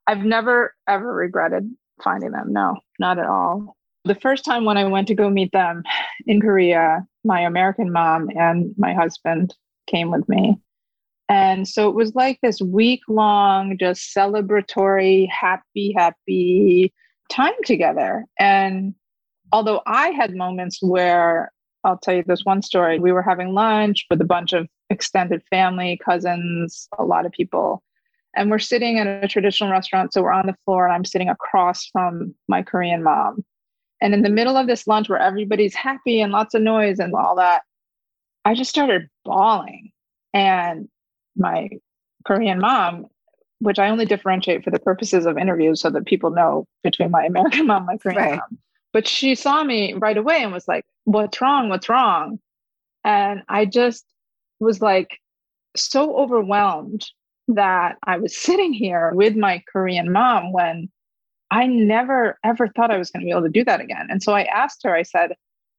I've 0.07 0.23
never 0.23 0.75
ever 0.87 1.13
regretted 1.13 1.71
finding 2.03 2.31
them. 2.31 2.53
No, 2.53 2.77
not 2.99 3.19
at 3.19 3.25
all. 3.25 3.77
The 4.03 4.15
first 4.15 4.43
time 4.45 4.65
when 4.65 4.77
I 4.77 4.85
went 4.85 5.07
to 5.09 5.15
go 5.15 5.29
meet 5.29 5.51
them 5.51 5.83
in 6.25 6.41
Korea, 6.41 7.05
my 7.23 7.41
American 7.41 7.91
mom 7.91 8.29
and 8.35 8.73
my 8.77 8.93
husband 8.93 9.55
came 9.87 10.11
with 10.11 10.27
me. 10.27 10.59
And 11.31 11.65
so 11.65 11.87
it 11.87 11.95
was 11.95 12.13
like 12.13 12.39
this 12.41 12.59
week 12.59 12.99
long, 13.07 13.77
just 13.77 14.13
celebratory, 14.13 15.29
happy, 15.29 15.95
happy 15.97 16.93
time 17.29 17.53
together. 17.63 18.25
And 18.37 18.93
although 19.53 19.81
I 19.87 20.09
had 20.09 20.35
moments 20.35 20.79
where 20.81 21.53
I'll 21.85 21.97
tell 21.97 22.15
you 22.15 22.23
this 22.27 22.43
one 22.43 22.61
story, 22.61 22.99
we 22.99 23.13
were 23.13 23.21
having 23.21 23.53
lunch 23.53 24.05
with 24.09 24.19
a 24.19 24.25
bunch 24.25 24.51
of 24.51 24.67
extended 24.89 25.41
family, 25.49 25.97
cousins, 26.03 26.89
a 26.99 27.05
lot 27.05 27.25
of 27.25 27.31
people. 27.31 27.81
And 28.35 28.51
we're 28.51 28.59
sitting 28.59 28.99
at 28.99 29.07
a 29.07 29.27
traditional 29.29 29.71
restaurant. 29.71 30.11
So 30.11 30.23
we're 30.23 30.33
on 30.33 30.47
the 30.47 30.57
floor, 30.65 30.85
and 30.85 30.93
I'm 30.93 31.05
sitting 31.05 31.29
across 31.29 31.85
from 31.85 32.35
my 32.49 32.61
Korean 32.61 33.03
mom. 33.03 33.45
And 34.01 34.13
in 34.13 34.21
the 34.21 34.29
middle 34.29 34.57
of 34.57 34.67
this 34.67 34.85
lunch 34.85 35.07
where 35.07 35.17
everybody's 35.17 35.75
happy 35.75 36.19
and 36.19 36.33
lots 36.33 36.53
of 36.53 36.61
noise 36.61 36.99
and 36.99 37.13
all 37.15 37.37
that, 37.37 37.61
I 38.43 38.53
just 38.53 38.69
started 38.69 39.07
bawling. 39.23 39.91
And 40.33 40.89
my 41.35 41.69
Korean 42.25 42.59
mom, 42.59 43.07
which 43.59 43.79
I 43.79 43.89
only 43.89 44.05
differentiate 44.05 44.63
for 44.63 44.71
the 44.71 44.79
purposes 44.79 45.25
of 45.25 45.37
interviews 45.37 45.81
so 45.81 45.89
that 45.89 46.05
people 46.05 46.31
know 46.31 46.65
between 46.83 47.11
my 47.11 47.23
American 47.23 47.67
mom 47.67 47.77
and 47.77 47.87
my 47.87 47.97
Korean 47.97 48.21
right. 48.21 48.37
mom. 48.37 48.57
But 48.93 49.07
she 49.07 49.35
saw 49.35 49.63
me 49.63 49.93
right 49.93 50.17
away 50.17 50.43
and 50.43 50.51
was 50.51 50.67
like, 50.67 50.85
What's 51.05 51.41
wrong? 51.41 51.69
What's 51.69 51.89
wrong? 51.89 52.39
And 53.03 53.43
I 53.49 53.65
just 53.65 54.05
was 54.59 54.81
like 54.81 55.19
so 55.75 56.15
overwhelmed 56.17 57.05
that 57.47 57.97
I 58.03 58.17
was 58.17 58.35
sitting 58.41 58.73
here 58.73 59.11
with 59.13 59.35
my 59.35 59.63
Korean 59.71 60.11
mom 60.11 60.51
when 60.51 60.89
I 61.49 61.67
never 61.67 62.39
ever 62.43 62.69
thought 62.69 62.91
I 62.91 62.97
was 62.97 63.11
going 63.11 63.21
to 63.21 63.25
be 63.25 63.31
able 63.31 63.43
to 63.43 63.49
do 63.49 63.65
that 63.65 63.81
again. 63.81 64.07
And 64.09 64.23
so 64.23 64.33
I 64.33 64.43
asked 64.43 64.81
her, 64.83 64.95
I 64.95 65.03
said, 65.03 65.35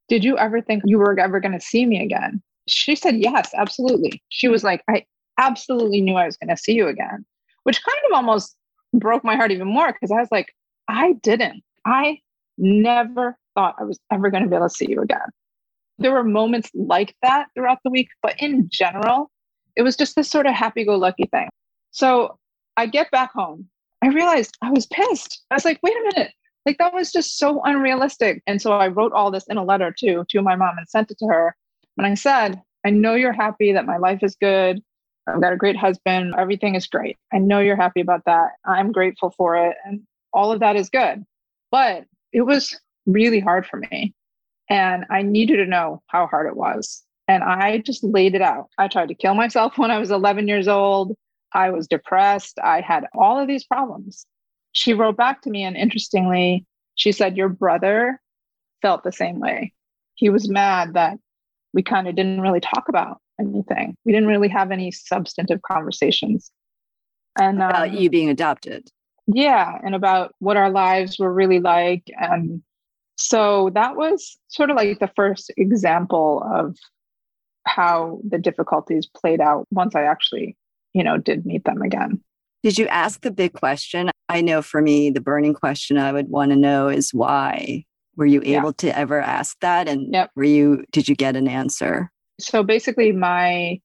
Did 0.09 0.25
you 0.25 0.37
ever 0.39 0.61
think 0.61 0.83
you 0.85 0.99
were 0.99 1.19
ever 1.19 1.41
going 1.41 1.59
to 1.59 1.61
see 1.61 1.87
me 1.87 2.03
again? 2.03 2.43
She 2.69 2.95
said, 2.95 3.17
Yes, 3.17 3.51
absolutely. 3.55 4.23
She 4.29 4.49
was 4.49 4.65
like, 4.65 4.83
I 4.89 5.05
absolutely 5.39 6.01
knew 6.01 6.15
I 6.15 6.27
was 6.27 6.37
going 6.37 6.55
to 6.55 6.57
see 6.57 6.75
you 6.75 6.89
again, 6.89 7.25
which 7.65 7.83
kind 7.83 7.99
of 8.11 8.17
almost 8.17 8.57
broke 8.93 9.25
my 9.25 9.37
heart 9.37 9.51
even 9.51 9.69
more 9.69 9.93
because 9.93 10.11
I 10.11 10.21
was 10.21 10.29
like, 10.31 10.55
I 10.89 11.15
didn't. 11.23 11.63
I 11.87 12.21
never 12.59 13.37
thought 13.55 13.77
I 13.79 13.85
was 13.85 13.99
ever 14.11 14.31
going 14.31 14.43
to 14.43 14.49
be 14.49 14.57
able 14.57 14.69
to 14.69 14.75
see 14.75 14.91
you 14.91 15.01
again. 15.01 15.29
There 15.99 16.13
were 16.13 16.25
moments 16.25 16.71
like 16.75 17.15
that 17.23 17.49
throughout 17.55 17.79
the 17.85 17.91
week, 17.91 18.09
but 18.23 18.35
in 18.41 18.69
general, 18.71 19.31
it 19.77 19.83
was 19.83 19.97
just 19.97 20.17
this 20.17 20.31
sort 20.31 20.47
of 20.47 20.55
happy 20.55 20.85
go 20.85 20.97
lucky 20.97 21.27
thing. 21.27 21.49
So 21.91 22.39
I 22.77 22.87
get 22.87 23.11
back 23.11 23.33
home. 23.33 23.69
I 24.03 24.09
realized 24.09 24.57
I 24.63 24.71
was 24.71 24.87
pissed. 24.87 25.43
I 25.51 25.55
was 25.55 25.65
like, 25.65 25.79
wait 25.83 25.95
a 25.95 26.13
minute. 26.15 26.33
Like 26.67 26.79
that 26.79 26.95
was 26.95 27.13
just 27.13 27.39
so 27.39 27.61
unrealistic. 27.65 28.43
And 28.47 28.61
so 28.61 28.73
I 28.73 28.89
wrote 28.89 29.13
all 29.13 29.31
this 29.31 29.47
in 29.49 29.57
a 29.57 29.65
letter 29.65 29.95
too 29.97 30.25
to 30.29 30.43
my 30.43 30.57
mom 30.57 30.79
and 30.79 30.89
sent 30.89 31.11
it 31.11 31.19
to 31.19 31.27
her. 31.27 31.57
And 31.99 32.07
I 32.07 32.15
said, 32.15 32.61
I 32.85 32.91
know 32.91 33.15
you're 33.15 33.33
happy 33.33 33.73
that 33.73 33.87
my 33.87 33.97
life 33.97 34.23
is 34.23 34.37
good. 34.37 34.83
I've 35.27 35.41
got 35.41 35.53
a 35.53 35.57
great 35.57 35.77
husband. 35.77 36.35
Everything 36.37 36.75
is 36.75 36.87
great. 36.87 37.17
I 37.33 37.39
know 37.39 37.61
you're 37.61 37.77
happy 37.77 38.01
about 38.01 38.25
that. 38.27 38.53
I'm 38.65 38.93
grateful 38.93 39.31
for 39.31 39.57
it. 39.57 39.77
And 39.85 40.03
all 40.33 40.53
of 40.53 40.61
that 40.61 40.77
is 40.77 40.91
good. 40.91 41.25
But 41.71 42.05
it 42.33 42.43
was 42.43 42.79
really 43.07 43.41
hard 43.41 43.67
for 43.67 43.79
me. 43.79 44.15
And 44.69 45.05
I 45.11 45.23
needed 45.23 45.57
to 45.57 45.67
know 45.67 46.03
how 46.07 46.27
hard 46.27 46.47
it 46.47 46.57
was. 46.57 47.03
And 47.29 47.45
I 47.45 47.79
just 47.79 48.03
laid 48.03 48.35
it 48.35 48.43
out. 48.43 48.69
I 48.79 48.89
tried 48.89 49.09
to 49.09 49.15
kill 49.15 49.35
myself 49.35 49.75
when 49.79 49.91
I 49.91 49.99
was 49.99 50.11
11 50.11 50.49
years 50.49 50.69
old. 50.69 51.17
I 51.55 51.71
was 51.71 51.87
depressed. 51.87 52.59
I 52.63 52.81
had 52.81 53.05
all 53.15 53.39
of 53.39 53.47
these 53.47 53.65
problems. 53.65 54.27
She 54.73 54.95
wrote 54.95 55.19
back 55.19 55.43
to 55.43 55.51
me, 55.51 55.65
and 55.65 55.77
interestingly, 55.77 56.65
she 56.95 57.13
said, 57.13 57.37
Your 57.37 57.51
brother 57.51 58.19
felt 58.81 59.05
the 59.05 59.13
same 59.13 59.39
way. 59.39 59.75
He 60.15 60.31
was 60.31 60.49
mad 60.49 60.95
that 60.95 61.19
we 61.75 61.83
kind 61.83 62.09
of 62.09 62.17
didn't 62.17 62.41
really 62.41 62.61
talk 62.61 62.89
about 62.89 63.22
anything. 63.41 63.97
We 64.05 64.13
didn't 64.13 64.29
really 64.29 64.49
have 64.49 64.71
any 64.71 64.91
substantive 64.91 65.61
conversations. 65.63 66.51
And 67.41 67.59
about 67.59 67.89
um, 67.89 67.95
you 67.95 68.11
being 68.11 68.29
adopted. 68.29 68.89
Yeah. 69.27 69.79
And 69.85 69.95
about 69.95 70.35
what 70.39 70.57
our 70.57 70.71
lives 70.71 71.19
were 71.19 71.33
really 71.33 71.61
like. 71.61 72.05
And 72.19 72.63
so 73.17 73.71
that 73.75 73.97
was 73.97 74.39
sort 74.49 74.71
of 74.71 74.77
like 74.77 74.99
the 74.99 75.11
first 75.17 75.51
example 75.57 76.45
of 76.53 76.77
how 77.67 78.21
the 78.29 78.39
difficulties 78.39 79.07
played 79.07 79.41
out 79.41 79.67
once 79.71 79.95
I 79.95 80.03
actually, 80.03 80.57
you 80.93 81.03
know, 81.03 81.17
did 81.17 81.47
meet 81.47 81.65
them 81.65 81.81
again. 81.83 82.21
Did 82.63 82.79
you 82.79 82.87
ask 82.89 83.23
the 83.23 83.31
big 83.31 83.55
question? 83.55 84.11
I 84.29 84.41
know 84.41 84.63
for 84.63 84.83
me, 84.83 85.11
the 85.11 85.21
burning 85.21 85.55
question 85.55 85.99
I 85.99 86.13
would 86.13 86.29
want 86.29 86.51
to 86.51 86.57
know 86.57 86.89
is 86.89 87.15
why. 87.15 87.85
Were 88.15 88.27
you 88.27 88.43
able 88.45 88.69
yeah. 88.69 88.91
to 88.91 88.99
ever 88.99 89.23
ask 89.23 89.59
that? 89.61 89.89
And 89.89 90.13
yep. 90.13 90.31
were 90.37 90.45
you, 90.45 90.85
did 90.93 91.09
you 91.09 91.15
get 91.15 91.35
an 91.35 91.49
answer? 91.49 92.12
So 92.43 92.63
basically, 92.63 93.13
my 93.13 93.81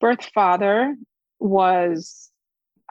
birth 0.00 0.24
father 0.34 0.96
was, 1.38 2.30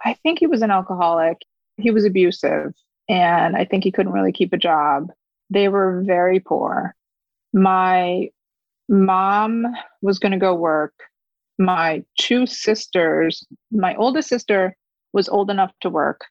I 0.03 0.13
think 0.13 0.39
he 0.39 0.47
was 0.47 0.61
an 0.61 0.71
alcoholic. 0.71 1.41
He 1.77 1.91
was 1.91 2.05
abusive. 2.05 2.73
And 3.09 3.55
I 3.55 3.65
think 3.65 3.83
he 3.83 3.91
couldn't 3.91 4.13
really 4.13 4.31
keep 4.31 4.53
a 4.53 4.57
job. 4.57 5.11
They 5.49 5.67
were 5.69 6.01
very 6.05 6.39
poor. 6.39 6.95
My 7.53 8.29
mom 8.89 9.65
was 10.01 10.19
going 10.19 10.31
to 10.31 10.37
go 10.37 10.53
work. 10.53 10.93
My 11.57 12.03
two 12.19 12.45
sisters, 12.45 13.45
my 13.71 13.95
oldest 13.95 14.29
sister 14.29 14.75
was 15.13 15.29
old 15.29 15.49
enough 15.49 15.71
to 15.81 15.89
work. 15.89 16.25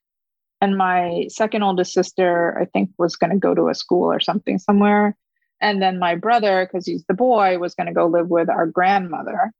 And 0.60 0.76
my 0.76 1.26
second 1.28 1.62
oldest 1.62 1.92
sister, 1.92 2.58
I 2.60 2.66
think, 2.66 2.90
was 2.98 3.16
going 3.16 3.30
to 3.30 3.38
go 3.38 3.54
to 3.54 3.68
a 3.68 3.74
school 3.74 4.04
or 4.04 4.20
something 4.20 4.58
somewhere. 4.58 5.16
And 5.60 5.80
then 5.80 5.98
my 5.98 6.14
brother, 6.14 6.66
because 6.66 6.86
he's 6.86 7.04
the 7.06 7.14
boy, 7.14 7.58
was 7.58 7.74
going 7.74 7.86
to 7.86 7.92
go 7.92 8.06
live 8.06 8.28
with 8.28 8.48
our 8.48 8.66
grandmother. 8.66 9.52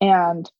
And 0.00 0.50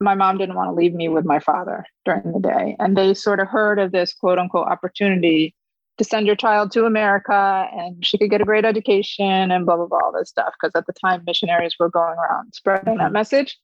my 0.00 0.14
mom 0.14 0.38
didn't 0.38 0.54
want 0.54 0.70
to 0.70 0.74
leave 0.74 0.94
me 0.94 1.08
with 1.08 1.24
my 1.24 1.40
father 1.40 1.84
during 2.04 2.32
the 2.32 2.40
day. 2.40 2.76
And 2.78 2.96
they 2.96 3.14
sort 3.14 3.40
of 3.40 3.48
heard 3.48 3.78
of 3.78 3.92
this 3.92 4.14
quote 4.14 4.38
unquote 4.38 4.68
opportunity 4.68 5.54
to 5.98 6.04
send 6.04 6.26
your 6.26 6.36
child 6.36 6.70
to 6.70 6.84
America 6.84 7.68
and 7.72 8.04
she 8.06 8.16
could 8.16 8.30
get 8.30 8.40
a 8.40 8.44
great 8.44 8.64
education 8.64 9.50
and 9.50 9.66
blah, 9.66 9.76
blah, 9.76 9.86
blah, 9.86 9.98
all 10.04 10.12
this 10.12 10.28
stuff. 10.28 10.54
Because 10.60 10.72
at 10.76 10.86
the 10.86 10.92
time, 10.92 11.22
missionaries 11.26 11.74
were 11.78 11.90
going 11.90 12.16
around 12.16 12.54
spreading 12.54 12.98
that 12.98 13.04
mm-hmm. 13.04 13.14
message. 13.14 13.58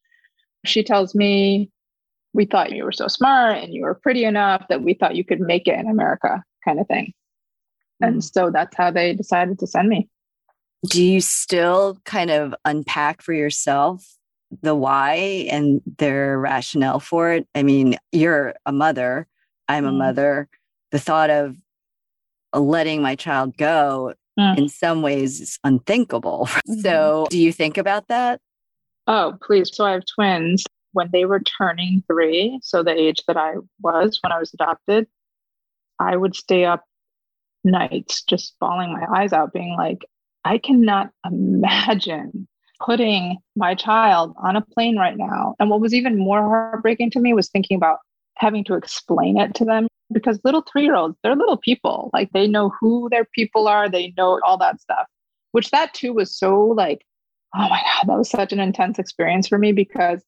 She 0.64 0.82
tells 0.82 1.14
me, 1.14 1.70
We 2.32 2.44
thought 2.44 2.72
you 2.72 2.84
were 2.84 2.92
so 2.92 3.06
smart 3.06 3.58
and 3.58 3.72
you 3.72 3.82
were 3.82 3.94
pretty 3.94 4.24
enough 4.24 4.66
that 4.68 4.82
we 4.82 4.94
thought 4.94 5.14
you 5.14 5.24
could 5.24 5.40
make 5.40 5.68
it 5.68 5.78
in 5.78 5.88
America, 5.88 6.42
kind 6.64 6.80
of 6.80 6.88
thing. 6.88 7.12
And 8.00 8.16
mm-hmm. 8.16 8.20
so 8.20 8.50
that's 8.50 8.76
how 8.76 8.90
they 8.90 9.14
decided 9.14 9.60
to 9.60 9.66
send 9.68 9.88
me. 9.88 10.08
Do 10.88 11.02
you 11.02 11.20
still 11.20 11.98
kind 12.04 12.30
of 12.30 12.54
unpack 12.64 13.22
for 13.22 13.32
yourself 13.32 14.06
the 14.62 14.74
why 14.74 15.46
and 15.50 15.80
their 15.98 16.38
rationale 16.38 17.00
for 17.00 17.32
it? 17.32 17.48
I 17.54 17.62
mean, 17.62 17.96
you're 18.12 18.54
a 18.66 18.72
mother, 18.72 19.26
I'm 19.68 19.86
a 19.86 19.90
mm. 19.90 19.98
mother. 19.98 20.48
The 20.90 20.98
thought 20.98 21.30
of 21.30 21.56
letting 22.54 23.02
my 23.02 23.16
child 23.16 23.56
go 23.56 24.14
mm. 24.38 24.58
in 24.58 24.68
some 24.68 25.02
ways 25.02 25.40
is 25.40 25.58
unthinkable. 25.64 26.48
Mm-hmm. 26.68 26.80
So, 26.80 27.26
do 27.30 27.38
you 27.38 27.52
think 27.52 27.76
about 27.76 28.08
that? 28.08 28.40
Oh, 29.06 29.36
please. 29.42 29.70
So, 29.74 29.84
I 29.84 29.92
have 29.92 30.04
twins. 30.06 30.64
When 30.92 31.10
they 31.12 31.24
were 31.24 31.40
turning 31.40 32.04
three, 32.06 32.60
so 32.62 32.82
the 32.82 32.92
age 32.92 33.22
that 33.26 33.36
I 33.36 33.54
was 33.82 34.18
when 34.22 34.32
I 34.32 34.38
was 34.38 34.54
adopted, 34.54 35.08
I 35.98 36.16
would 36.16 36.36
stay 36.36 36.64
up 36.64 36.84
nights 37.64 38.22
just 38.22 38.54
bawling 38.60 38.92
my 38.92 39.04
eyes 39.18 39.32
out, 39.32 39.52
being 39.52 39.74
like, 39.76 40.06
I 40.44 40.58
cannot 40.58 41.10
imagine 41.24 42.46
putting 42.84 43.38
my 43.56 43.74
child 43.74 44.34
on 44.42 44.56
a 44.56 44.60
plane 44.60 44.96
right 44.98 45.16
now. 45.16 45.54
And 45.58 45.70
what 45.70 45.80
was 45.80 45.94
even 45.94 46.18
more 46.18 46.42
heartbreaking 46.42 47.10
to 47.12 47.20
me 47.20 47.32
was 47.32 47.48
thinking 47.48 47.76
about 47.76 47.98
having 48.36 48.64
to 48.64 48.74
explain 48.74 49.38
it 49.38 49.54
to 49.54 49.64
them 49.64 49.86
because 50.12 50.40
little 50.44 50.62
three 50.62 50.82
year 50.82 50.96
olds, 50.96 51.16
they're 51.22 51.36
little 51.36 51.56
people. 51.56 52.10
Like 52.12 52.30
they 52.32 52.46
know 52.46 52.72
who 52.80 53.08
their 53.10 53.24
people 53.24 53.68
are, 53.68 53.88
they 53.88 54.12
know 54.16 54.40
all 54.44 54.58
that 54.58 54.80
stuff, 54.80 55.06
which 55.52 55.70
that 55.70 55.94
too 55.94 56.12
was 56.12 56.36
so 56.36 56.60
like, 56.60 57.04
oh 57.54 57.68
my 57.68 57.80
God, 57.80 58.08
that 58.08 58.18
was 58.18 58.30
such 58.30 58.52
an 58.52 58.60
intense 58.60 58.98
experience 58.98 59.48
for 59.48 59.58
me 59.58 59.72
because 59.72 60.22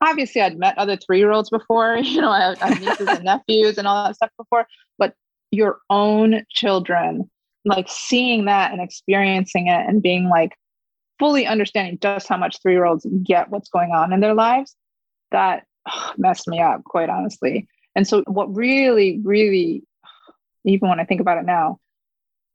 obviously 0.00 0.40
I'd 0.40 0.58
met 0.58 0.78
other 0.78 0.96
three 0.96 1.18
year 1.18 1.30
olds 1.30 1.50
before, 1.50 1.96
you 2.02 2.20
know, 2.20 2.30
I 2.30 2.56
had 2.58 2.80
nieces 2.80 3.08
and 3.08 3.24
nephews 3.24 3.78
and 3.78 3.86
all 3.86 4.04
that 4.04 4.16
stuff 4.16 4.30
before, 4.36 4.66
but 4.98 5.14
your 5.50 5.80
own 5.90 6.44
children, 6.50 7.30
like 7.64 7.86
seeing 7.88 8.46
that 8.46 8.72
and 8.72 8.80
experiencing 8.80 9.68
it 9.68 9.86
and 9.86 10.02
being 10.02 10.28
like, 10.28 10.52
fully 11.18 11.46
understanding 11.46 11.98
just 12.00 12.28
how 12.28 12.36
much 12.36 12.56
three 12.60 12.72
year 12.72 12.84
olds 12.84 13.06
get 13.22 13.50
what's 13.50 13.68
going 13.68 13.92
on 13.92 14.12
in 14.12 14.20
their 14.20 14.34
lives, 14.34 14.74
that 15.30 15.64
ugh, 15.90 16.14
messed 16.18 16.48
me 16.48 16.60
up, 16.60 16.82
quite 16.84 17.08
honestly. 17.08 17.68
And 17.94 18.08
so, 18.08 18.22
what 18.26 18.54
really, 18.54 19.20
really, 19.22 19.84
even 20.64 20.88
when 20.88 21.00
I 21.00 21.04
think 21.04 21.20
about 21.20 21.38
it 21.38 21.44
now, 21.44 21.78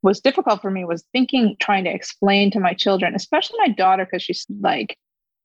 was 0.01 0.19
difficult 0.19 0.61
for 0.61 0.71
me 0.71 0.85
was 0.85 1.03
thinking, 1.11 1.55
trying 1.59 1.83
to 1.85 1.93
explain 1.93 2.51
to 2.51 2.59
my 2.59 2.73
children, 2.73 3.15
especially 3.15 3.57
my 3.59 3.69
daughter, 3.69 4.05
because 4.05 4.21
she's 4.21 4.45
like 4.59 4.97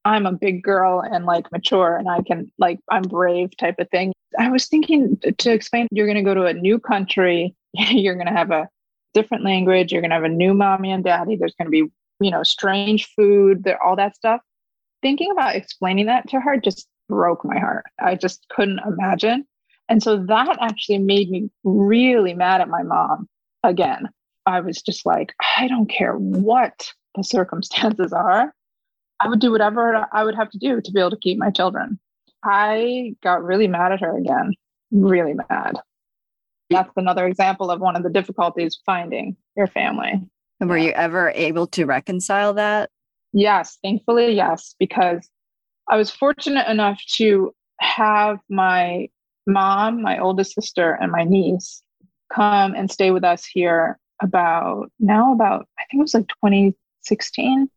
I'm 0.05 0.27
a 0.27 0.33
big 0.33 0.63
girl 0.63 1.01
and 1.01 1.25
like 1.25 1.51
mature 1.53 1.97
and 1.97 2.09
I 2.09 2.23
can 2.23 2.51
like 2.59 2.81
I'm 2.91 3.03
brave 3.03 3.57
type 3.57 3.77
of 3.79 3.89
thing. 3.91 4.13
I 4.39 4.51
was 4.51 4.67
thinking 4.67 5.19
to 5.39 5.53
explain 5.53 5.87
you're 5.91 6.07
going 6.07 6.17
to 6.17 6.23
go 6.23 6.35
to 6.35 6.47
a 6.47 6.55
new 6.55 6.79
country, 6.79 7.55
you're 7.73 8.15
going 8.15 8.27
to 8.27 8.33
have 8.33 8.51
a 8.51 8.69
different 9.15 9.45
language, 9.45 9.93
you're 9.93 10.03
going 10.03 10.11
to 10.11 10.17
have 10.17 10.25
a 10.25 10.29
new 10.29 10.55
mommy 10.55 10.91
and 10.91 11.05
daddy, 11.05 11.37
there's 11.37 11.55
going 11.55 11.67
to 11.67 11.71
be, 11.71 11.85
you 12.21 12.31
know, 12.31 12.43
strange 12.43 13.09
food, 13.17 13.67
all 13.85 13.97
that 13.97 14.17
stuff. 14.17 14.41
Thinking 15.03 15.31
about 15.33 15.57
explaining 15.57 16.07
that 16.07 16.29
to 16.29 16.41
her 16.41 16.57
just 16.59 16.87
broke 17.09 17.45
my 17.45 17.59
heart. 17.59 17.85
I 18.01 18.15
just 18.15 18.47
couldn't 18.51 18.81
imagine. 18.87 19.47
And 19.89 20.03
so 20.03 20.17
that 20.17 20.59
actually 20.61 20.99
made 20.99 21.31
me 21.31 21.51
really 21.65 22.35
mad 22.35 22.61
at 22.61 22.69
my 22.69 22.83
mom 22.83 23.29
again. 23.65 24.09
I 24.47 24.61
was 24.61 24.81
just 24.81 25.05
like, 25.05 25.35
I 25.59 25.69
don't 25.69 25.89
care 25.91 26.15
what 26.15 26.93
the 27.15 27.23
circumstances 27.23 28.13
are. 28.13 28.55
I 29.21 29.29
would 29.29 29.41
do 29.41 29.53
whatever 29.53 30.07
I 30.13 30.25
would 30.25 30.35
have 30.35 30.51
to 30.51 30.59
do 30.59 30.81
to 30.81 30.93
be 30.93 31.01
able 31.01 31.11
to 31.11 31.19
keep 31.19 31.39
my 31.39 31.51
children. 31.51 31.99
I 32.45 33.15
got 33.23 33.45
really 33.45 33.69
mad 33.69 33.93
at 33.93 34.01
her 34.01 34.17
again, 34.17 34.55
really 34.91 35.35
mad. 35.35 35.79
That's 36.73 36.93
another 36.97 37.27
example 37.27 37.71
of 37.71 37.81
one 37.81 37.97
of 37.97 38.03
the 38.03 38.11
difficulties 38.11 38.81
finding 38.85 39.37
your 39.57 39.67
family. 39.67 40.21
And 40.61 40.71
were 40.71 40.79
you 40.79 40.91
ever 40.93 41.33
able 41.35 41.67
to 41.69 41.87
reconcile 41.87 42.55
that? 42.55 42.91
Yes, 43.33 43.79
thankfully, 43.83 44.35
yes, 44.35 44.75
because 44.79 45.29
I 45.89 45.97
was 45.97 46.11
fortunate 46.11 46.69
enough 46.69 47.03
to 47.17 47.55
have 47.81 48.39
my 48.49 49.09
mom, 49.47 50.03
my 50.03 50.19
oldest 50.19 50.55
sister, 50.55 50.93
and 51.01 51.11
my 51.11 51.25
niece 51.25 51.83
come 52.33 52.75
and 52.75 52.91
stay 52.91 53.11
with 53.11 53.25
us 53.25 53.45
here 53.45 53.99
about 54.23 54.91
now 55.01 55.33
about 55.33 55.67
I 55.79 55.85
think 55.91 56.01
it 56.01 56.05
was 56.05 56.15
like 56.15 56.29
2016 56.29 57.69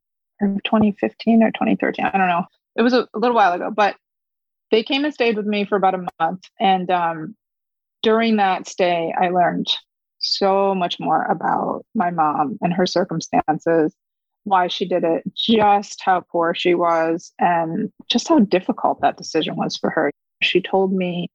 or 0.41 0.47
2015 0.63 1.43
or 1.43 1.51
2013. 1.51 2.05
I 2.05 2.17
don't 2.17 2.27
know. 2.27 2.45
It 2.75 2.81
was 2.81 2.93
a, 2.93 3.07
a 3.13 3.19
little 3.19 3.35
while 3.35 3.53
ago, 3.53 3.71
but 3.75 3.95
they 4.71 4.83
came 4.83 5.05
and 5.05 5.13
stayed 5.13 5.37
with 5.37 5.45
me 5.45 5.65
for 5.65 5.75
about 5.75 5.95
a 5.95 6.07
month. 6.19 6.43
And 6.59 6.89
um, 6.91 7.35
during 8.05 8.35
that 8.35 8.67
stay, 8.67 9.11
I 9.19 9.29
learned 9.29 9.67
so 10.19 10.75
much 10.75 10.99
more 10.99 11.23
about 11.23 11.83
my 11.95 12.11
mom 12.11 12.59
and 12.61 12.71
her 12.71 12.85
circumstances, 12.85 13.95
why 14.43 14.67
she 14.67 14.87
did 14.87 15.03
it, 15.03 15.23
just 15.35 16.01
how 16.01 16.21
poor 16.31 16.53
she 16.53 16.75
was, 16.75 17.33
and 17.39 17.91
just 18.07 18.27
how 18.27 18.39
difficult 18.39 19.01
that 19.01 19.17
decision 19.17 19.55
was 19.55 19.75
for 19.75 19.89
her. 19.89 20.11
She 20.43 20.61
told 20.61 20.93
me 20.93 21.29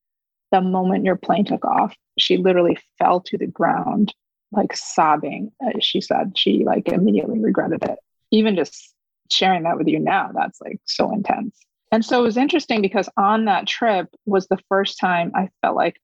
the 0.53 0.61
moment 0.61 1.05
your 1.05 1.17
plane 1.17 1.45
took 1.45 1.65
off, 1.65 1.93
she 2.19 2.37
literally 2.37 2.79
fell 2.99 3.21
to 3.23 3.37
the 3.37 3.49
ground, 3.49 4.15
like 4.53 4.77
sobbing. 4.77 5.51
She 5.81 6.01
said 6.01 6.39
she 6.39 6.63
like 6.65 6.89
immediately 6.89 7.41
regretted 7.41 7.83
it 7.85 7.99
even 8.31 8.55
just 8.55 8.95
sharing 9.29 9.65
that 9.65 9.77
with 9.77 9.89
you 9.89 9.99
now, 9.99 10.31
that's 10.33 10.61
like 10.61 10.79
so 10.85 11.13
intense. 11.13 11.59
And 11.93 12.05
so 12.05 12.21
it 12.21 12.23
was 12.23 12.37
interesting 12.37 12.81
because 12.81 13.09
on 13.17 13.47
that 13.47 13.67
trip 13.67 14.07
was 14.25 14.47
the 14.47 14.59
first 14.69 15.01
time 15.01 15.33
I 15.35 15.49
felt 15.63 15.75
like 15.75 16.01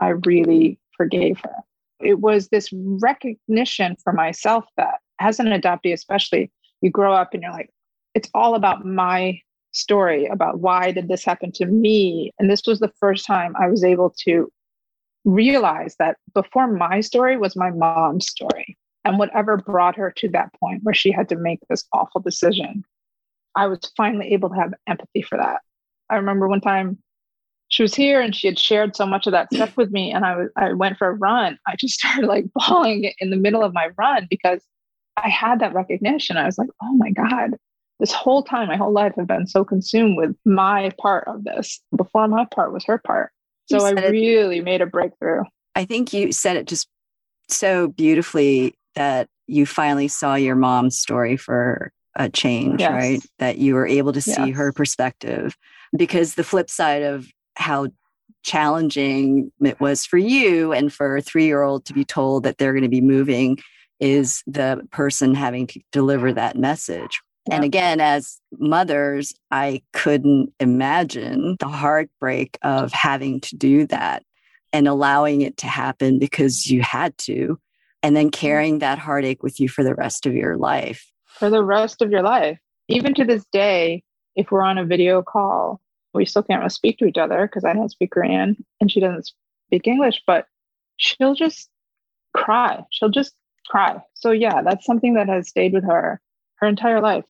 I 0.00 0.08
really 0.26 0.78
forgave 0.96 1.40
her. 1.40 1.54
It 2.00 2.20
was 2.20 2.48
this 2.48 2.70
recognition 2.72 3.96
for 4.02 4.12
myself 4.12 4.64
that 4.76 5.00
as 5.18 5.40
an 5.40 5.46
adoptee, 5.46 5.92
especially, 5.92 6.50
you 6.82 6.90
grow 6.90 7.14
up 7.14 7.32
and 7.32 7.42
you're 7.42 7.52
like, 7.52 7.70
it's 8.14 8.28
all 8.34 8.54
about 8.54 8.84
my 8.84 9.40
story, 9.72 10.26
about 10.26 10.60
why 10.60 10.92
did 10.92 11.08
this 11.08 11.24
happen 11.24 11.52
to 11.52 11.66
me? 11.66 12.32
And 12.38 12.50
this 12.50 12.62
was 12.66 12.80
the 12.80 12.92
first 13.00 13.26
time 13.26 13.54
I 13.58 13.68
was 13.68 13.84
able 13.84 14.14
to 14.24 14.50
realize 15.26 15.96
that 15.98 16.16
before 16.34 16.68
my 16.68 17.00
story 17.00 17.36
was 17.36 17.56
my 17.56 17.70
mom's 17.70 18.28
story 18.28 18.78
and 19.04 19.18
whatever 19.18 19.56
brought 19.56 19.96
her 19.96 20.12
to 20.16 20.28
that 20.28 20.52
point 20.54 20.82
where 20.84 20.94
she 20.94 21.10
had 21.10 21.28
to 21.28 21.36
make 21.36 21.58
this 21.68 21.84
awful 21.92 22.20
decision 22.20 22.84
i 23.56 23.66
was 23.66 23.80
finally 23.96 24.32
able 24.32 24.48
to 24.48 24.54
have 24.54 24.72
empathy 24.86 25.22
for 25.22 25.36
that 25.36 25.60
i 26.08 26.14
remember 26.14 26.46
one 26.46 26.60
time 26.60 26.96
she 27.68 27.82
was 27.82 27.94
here 27.94 28.20
and 28.20 28.34
she 28.34 28.46
had 28.46 28.58
shared 28.58 28.94
so 28.94 29.06
much 29.06 29.26
of 29.26 29.32
that 29.32 29.52
stuff 29.52 29.76
with 29.76 29.90
me 29.90 30.12
and 30.12 30.24
i 30.24 30.36
was 30.36 30.48
i 30.56 30.72
went 30.72 30.96
for 30.96 31.08
a 31.08 31.14
run 31.14 31.58
i 31.66 31.74
just 31.76 31.94
started 31.98 32.26
like 32.26 32.44
bawling 32.54 33.12
in 33.18 33.30
the 33.30 33.36
middle 33.36 33.62
of 33.62 33.74
my 33.74 33.90
run 33.96 34.26
because 34.30 34.62
i 35.16 35.28
had 35.28 35.60
that 35.60 35.74
recognition 35.74 36.36
i 36.36 36.46
was 36.46 36.58
like 36.58 36.70
oh 36.82 36.92
my 36.96 37.10
god 37.10 37.56
this 37.98 38.12
whole 38.12 38.42
time 38.42 38.68
my 38.68 38.76
whole 38.76 38.92
life 38.92 39.12
i've 39.18 39.26
been 39.26 39.46
so 39.46 39.64
consumed 39.64 40.16
with 40.16 40.34
my 40.44 40.90
part 41.00 41.26
of 41.26 41.44
this 41.44 41.80
before 41.96 42.28
my 42.28 42.46
part 42.54 42.72
was 42.72 42.84
her 42.84 42.98
part 42.98 43.30
so 43.66 43.84
i 43.84 43.90
really 43.90 44.58
it, 44.58 44.64
made 44.64 44.80
a 44.80 44.86
breakthrough 44.86 45.42
i 45.74 45.84
think 45.84 46.12
you 46.12 46.32
said 46.32 46.56
it 46.56 46.66
just 46.66 46.88
so 47.48 47.88
beautifully 47.88 48.74
that 48.94 49.28
you 49.46 49.66
finally 49.66 50.08
saw 50.08 50.34
your 50.34 50.56
mom's 50.56 50.98
story 50.98 51.36
for 51.36 51.92
a 52.16 52.28
change, 52.28 52.80
yes. 52.80 52.90
right? 52.90 53.26
That 53.38 53.58
you 53.58 53.74
were 53.74 53.86
able 53.86 54.12
to 54.12 54.20
see 54.20 54.48
yes. 54.48 54.56
her 54.56 54.72
perspective. 54.72 55.56
Because 55.96 56.34
the 56.34 56.44
flip 56.44 56.68
side 56.68 57.02
of 57.02 57.28
how 57.56 57.88
challenging 58.42 59.50
it 59.60 59.80
was 59.80 60.06
for 60.06 60.18
you 60.18 60.72
and 60.72 60.92
for 60.92 61.16
a 61.16 61.22
three 61.22 61.46
year 61.46 61.62
old 61.62 61.84
to 61.84 61.92
be 61.92 62.04
told 62.04 62.44
that 62.44 62.58
they're 62.58 62.72
going 62.72 62.82
to 62.82 62.88
be 62.88 63.00
moving 63.00 63.58
is 63.98 64.42
the 64.46 64.80
person 64.92 65.34
having 65.34 65.66
to 65.66 65.80
deliver 65.90 66.32
that 66.32 66.56
message. 66.56 67.20
And 67.50 67.64
again, 67.64 68.00
as 68.00 68.40
mothers, 68.58 69.32
I 69.50 69.82
couldn't 69.92 70.52
imagine 70.58 71.56
the 71.60 71.68
heartbreak 71.68 72.58
of 72.62 72.92
having 72.92 73.40
to 73.42 73.56
do 73.56 73.86
that 73.86 74.24
and 74.72 74.88
allowing 74.88 75.42
it 75.42 75.56
to 75.58 75.66
happen 75.66 76.18
because 76.18 76.66
you 76.66 76.82
had 76.82 77.16
to 77.18 77.58
and 78.02 78.16
then 78.16 78.26
mm-hmm. 78.26 78.40
carrying 78.40 78.78
that 78.80 78.98
heartache 78.98 79.42
with 79.42 79.60
you 79.60 79.68
for 79.68 79.84
the 79.84 79.94
rest 79.94 80.26
of 80.26 80.34
your 80.34 80.56
life. 80.56 81.10
For 81.26 81.50
the 81.50 81.64
rest 81.64 82.02
of 82.02 82.10
your 82.10 82.22
life. 82.22 82.58
Even 82.88 83.14
to 83.14 83.24
this 83.24 83.44
day, 83.52 84.02
if 84.34 84.50
we're 84.50 84.62
on 84.62 84.78
a 84.78 84.84
video 84.84 85.22
call, 85.22 85.80
we 86.16 86.26
still 86.26 86.42
can't 86.42 86.60
really 86.60 86.70
speak 86.70 86.98
to 86.98 87.06
each 87.06 87.18
other 87.18 87.46
because 87.46 87.64
I 87.64 87.72
don't 87.72 87.90
speak 87.90 88.10
Korean 88.12 88.64
and 88.80 88.90
she 88.90 89.00
doesn't 89.00 89.30
speak 89.68 89.86
English, 89.86 90.22
but 90.26 90.46
she'll 90.96 91.34
just 91.34 91.68
cry. 92.34 92.84
She'll 92.90 93.10
just 93.10 93.34
cry. 93.66 94.00
So, 94.14 94.30
yeah, 94.30 94.62
that's 94.62 94.86
something 94.86 95.14
that 95.14 95.28
has 95.28 95.48
stayed 95.48 95.72
with 95.72 95.84
her 95.84 96.20
her 96.56 96.66
entire 96.66 97.00
life. 97.00 97.24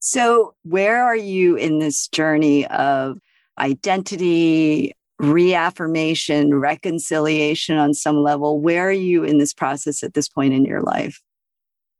So, 0.00 0.54
where 0.64 1.04
are 1.04 1.16
you 1.16 1.56
in 1.56 1.78
this 1.78 2.08
journey 2.08 2.66
of 2.66 3.18
identity, 3.58 4.92
reaffirmation, 5.22 6.54
reconciliation 6.54 7.78
on 7.78 7.94
some 7.94 8.22
level. 8.22 8.60
Where 8.60 8.88
are 8.88 8.92
you 8.92 9.24
in 9.24 9.38
this 9.38 9.54
process 9.54 10.02
at 10.02 10.14
this 10.14 10.28
point 10.28 10.52
in 10.52 10.64
your 10.64 10.82
life? 10.82 11.22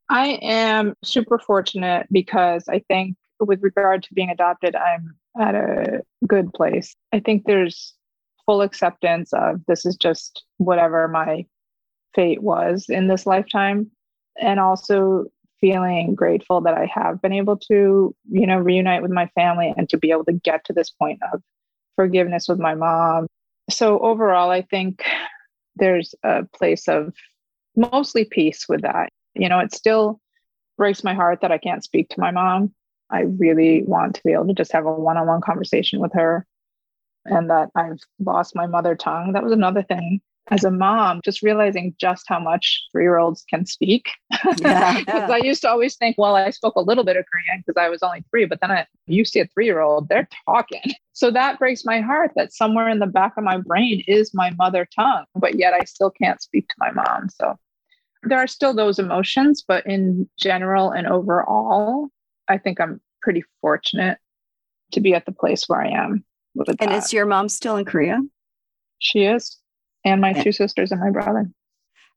I 0.09 0.39
am 0.41 0.93
super 1.03 1.39
fortunate 1.39 2.07
because 2.11 2.65
I 2.67 2.79
think, 2.87 3.15
with 3.39 3.63
regard 3.63 4.03
to 4.03 4.13
being 4.13 4.29
adopted, 4.29 4.75
I'm 4.75 5.15
at 5.39 5.55
a 5.55 6.01
good 6.27 6.53
place. 6.53 6.95
I 7.11 7.19
think 7.19 7.43
there's 7.45 7.93
full 8.45 8.61
acceptance 8.61 9.31
of 9.33 9.61
this 9.67 9.85
is 9.85 9.95
just 9.95 10.43
whatever 10.57 11.07
my 11.07 11.45
fate 12.13 12.43
was 12.43 12.87
in 12.89 13.07
this 13.07 13.25
lifetime. 13.25 13.89
And 14.41 14.59
also 14.59 15.25
feeling 15.61 16.15
grateful 16.15 16.59
that 16.61 16.73
I 16.73 16.91
have 16.93 17.21
been 17.21 17.31
able 17.31 17.55
to, 17.55 18.13
you 18.29 18.47
know, 18.47 18.57
reunite 18.57 19.01
with 19.01 19.11
my 19.11 19.27
family 19.35 19.73
and 19.77 19.87
to 19.89 19.97
be 19.97 20.11
able 20.11 20.25
to 20.25 20.33
get 20.33 20.65
to 20.65 20.73
this 20.73 20.89
point 20.89 21.19
of 21.31 21.41
forgiveness 21.95 22.47
with 22.49 22.59
my 22.59 22.75
mom. 22.75 23.27
So 23.69 23.99
overall, 23.99 24.49
I 24.49 24.63
think 24.63 25.03
there's 25.75 26.13
a 26.23 26.43
place 26.53 26.87
of 26.87 27.13
mostly 27.75 28.25
peace 28.25 28.67
with 28.67 28.81
that. 28.81 29.09
You 29.35 29.47
know, 29.47 29.59
it 29.59 29.73
still 29.73 30.19
breaks 30.77 31.03
my 31.03 31.13
heart 31.13 31.39
that 31.41 31.51
I 31.51 31.57
can't 31.57 31.83
speak 31.83 32.09
to 32.09 32.19
my 32.19 32.31
mom. 32.31 32.73
I 33.13 33.21
really 33.21 33.83
want 33.83 34.15
to 34.15 34.21
be 34.23 34.33
able 34.33 34.47
to 34.47 34.53
just 34.53 34.73
have 34.73 34.85
a 34.85 34.91
one 34.91 35.17
on 35.17 35.27
one 35.27 35.41
conversation 35.41 35.99
with 35.99 36.13
her 36.13 36.45
and 37.25 37.49
that 37.49 37.69
I've 37.75 37.99
lost 38.19 38.55
my 38.55 38.67
mother 38.67 38.95
tongue. 38.95 39.33
That 39.33 39.43
was 39.43 39.53
another 39.53 39.83
thing 39.83 40.19
as 40.49 40.65
a 40.65 40.71
mom, 40.71 41.21
just 41.23 41.41
realizing 41.41 41.95
just 41.99 42.25
how 42.27 42.39
much 42.39 42.83
three 42.91 43.03
year 43.03 43.17
olds 43.17 43.45
can 43.49 43.65
speak. 43.65 44.09
Because 44.29 44.59
yeah, 44.61 45.01
yeah. 45.07 45.27
I 45.31 45.37
used 45.37 45.61
to 45.61 45.69
always 45.69 45.95
think, 45.95 46.17
well, 46.17 46.35
I 46.35 46.49
spoke 46.49 46.75
a 46.75 46.81
little 46.81 47.03
bit 47.03 47.15
of 47.15 47.25
Korean 47.31 47.63
because 47.65 47.81
I 47.81 47.89
was 47.89 48.03
only 48.03 48.25
three, 48.29 48.45
but 48.45 48.59
then 48.59 48.71
I, 48.71 48.85
you 49.07 49.23
see 49.23 49.39
a 49.39 49.47
three 49.47 49.65
year 49.65 49.79
old, 49.79 50.09
they're 50.09 50.27
talking. 50.45 50.81
So 51.15 51.29
that 51.29 51.59
breaks 51.59 51.85
my 51.85 52.01
heart 52.01 52.31
that 52.35 52.53
somewhere 52.53 52.89
in 52.89 52.97
the 52.97 53.05
back 53.05 53.33
of 53.37 53.43
my 53.43 53.57
brain 53.57 54.03
is 54.07 54.33
my 54.33 54.49
mother 54.57 54.87
tongue, 54.95 55.25
but 55.35 55.59
yet 55.59 55.71
I 55.71 55.83
still 55.83 56.09
can't 56.09 56.41
speak 56.41 56.67
to 56.69 56.75
my 56.79 56.89
mom. 56.89 57.29
So 57.29 57.55
there 58.23 58.39
are 58.39 58.47
still 58.47 58.73
those 58.73 58.97
emotions, 58.97 59.63
but 59.65 59.85
in 59.85 60.27
general 60.39 60.89
and 60.89 61.05
overall, 61.05 62.09
I 62.47 62.57
think 62.57 62.79
I'm 62.79 63.01
pretty 63.21 63.43
fortunate 63.61 64.17
to 64.91 65.01
be 65.01 65.13
at 65.13 65.25
the 65.25 65.31
place 65.31 65.65
where 65.67 65.81
I 65.81 65.89
am. 65.89 66.23
and 66.79 66.91
is 66.91 67.13
your 67.13 67.25
mom 67.25 67.49
still 67.49 67.77
in 67.77 67.85
Korea? 67.85 68.19
She 68.99 69.23
is 69.23 69.57
and 70.05 70.21
my 70.21 70.33
two 70.33 70.51
sisters 70.51 70.91
and 70.91 71.01
my 71.01 71.09
brother. 71.09 71.49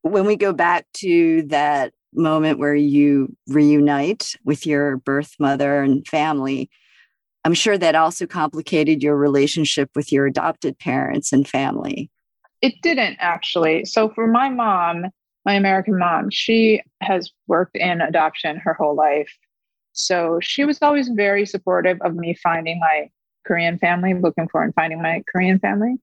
When 0.01 0.25
we 0.25 0.35
go 0.35 0.53
back 0.53 0.85
to 0.97 1.43
that 1.43 1.93
moment 2.13 2.59
where 2.59 2.75
you 2.75 3.35
reunite 3.47 4.35
with 4.43 4.65
your 4.65 4.97
birth 4.97 5.35
mother 5.39 5.81
and 5.81 6.07
family, 6.07 6.69
I'm 7.43 7.53
sure 7.53 7.77
that 7.77 7.95
also 7.95 8.25
complicated 8.25 9.01
your 9.01 9.15
relationship 9.15 9.89
with 9.95 10.11
your 10.11 10.25
adopted 10.25 10.77
parents 10.79 11.31
and 11.31 11.47
family. 11.47 12.09
It 12.61 12.75
didn't 12.81 13.17
actually. 13.19 13.85
So, 13.85 14.09
for 14.09 14.27
my 14.27 14.49
mom, 14.49 15.05
my 15.45 15.53
American 15.53 15.97
mom, 15.97 16.29
she 16.29 16.81
has 17.01 17.31
worked 17.47 17.77
in 17.77 18.01
adoption 18.01 18.57
her 18.57 18.73
whole 18.73 18.95
life. 18.95 19.31
So 19.97 20.39
she 20.41 20.63
was 20.63 20.77
always 20.81 21.09
very 21.09 21.45
supportive 21.45 21.99
of 22.01 22.15
me 22.15 22.35
finding 22.35 22.79
my 22.79 23.09
Korean 23.45 23.79
family, 23.79 24.13
looking 24.13 24.47
for 24.47 24.61
and 24.61 24.73
finding 24.75 25.01
my 25.01 25.23
Korean 25.31 25.57
family. 25.57 25.95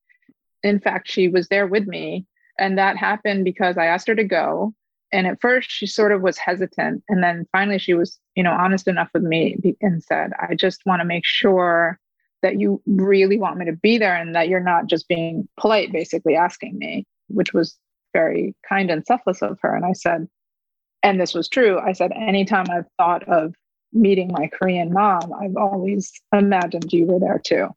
In 0.65 0.81
fact, 0.81 1.09
she 1.09 1.29
was 1.29 1.47
there 1.49 1.69
with 1.69 1.87
me. 1.87 2.27
And 2.59 2.77
that 2.77 2.97
happened 2.97 3.45
because 3.45 3.79
I 3.79 3.87
asked 3.87 4.09
her 4.09 4.15
to 4.17 4.25
go. 4.25 4.75
And 5.13 5.29
at 5.29 5.41
first, 5.41 5.71
she 5.71 5.87
sort 5.87 6.11
of 6.11 6.23
was 6.23 6.37
hesitant. 6.39 7.05
And 7.09 7.23
then 7.23 7.47
finally, 7.53 7.79
she 7.79 7.95
was, 7.95 8.19
you 8.35 8.43
know, 8.43 8.51
honest 8.51 8.89
enough 8.89 9.11
with 9.15 9.23
me 9.23 9.57
and 9.81 10.03
said, 10.03 10.33
I 10.41 10.57
just 10.57 10.85
want 10.87 11.01
to 11.01 11.07
make 11.07 11.25
sure 11.25 12.01
that 12.43 12.59
you 12.59 12.83
really 12.87 13.39
want 13.39 13.59
me 13.59 13.65
to 13.67 13.73
be 13.73 13.97
there 13.97 14.17
and 14.17 14.35
that 14.35 14.49
you're 14.49 14.59
not 14.59 14.87
just 14.87 15.07
being 15.07 15.49
polite, 15.59 15.93
basically 15.93 16.35
asking 16.35 16.79
me, 16.79 17.07
which 17.29 17.53
was 17.53 17.79
very 18.13 18.57
kind 18.69 18.91
and 18.91 19.07
selfless 19.07 19.41
of 19.41 19.59
her. 19.63 19.77
And 19.77 19.85
I 19.85 19.93
said, 19.93 20.27
and 21.05 21.21
this 21.21 21.33
was 21.33 21.49
true. 21.49 21.79
I 21.79 21.93
said, 21.93 22.11
anytime 22.13 22.67
I've 22.71 22.89
thought 22.99 23.29
of 23.29 23.55
meeting 23.95 24.31
my 24.33 24.49
Korean 24.49 24.93
mom, 24.93 25.33
I've 25.41 25.57
always 25.57 26.13
imagined 26.33 26.93
you 26.93 27.07
were 27.07 27.21
there 27.21 27.41
too. 27.43 27.69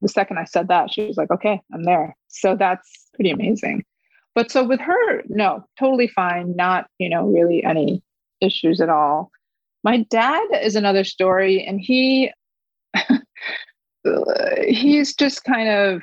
The 0.00 0.08
second 0.08 0.38
I 0.38 0.44
said 0.44 0.68
that, 0.68 0.92
she 0.92 1.06
was 1.06 1.16
like, 1.16 1.30
okay, 1.30 1.62
I'm 1.72 1.84
there. 1.84 2.16
So 2.28 2.56
that's 2.56 3.08
pretty 3.14 3.30
amazing. 3.30 3.84
But 4.34 4.50
so 4.50 4.64
with 4.64 4.80
her, 4.80 5.22
no, 5.28 5.64
totally 5.78 6.08
fine. 6.08 6.56
Not, 6.56 6.86
you 6.98 7.08
know, 7.08 7.26
really 7.26 7.62
any 7.62 8.02
issues 8.40 8.80
at 8.80 8.88
all. 8.88 9.30
My 9.84 9.98
dad 10.10 10.42
is 10.62 10.74
another 10.76 11.04
story, 11.04 11.64
and 11.64 11.80
he 11.80 12.30
he's 14.66 15.14
just 15.14 15.44
kind 15.44 15.68
of 15.68 16.02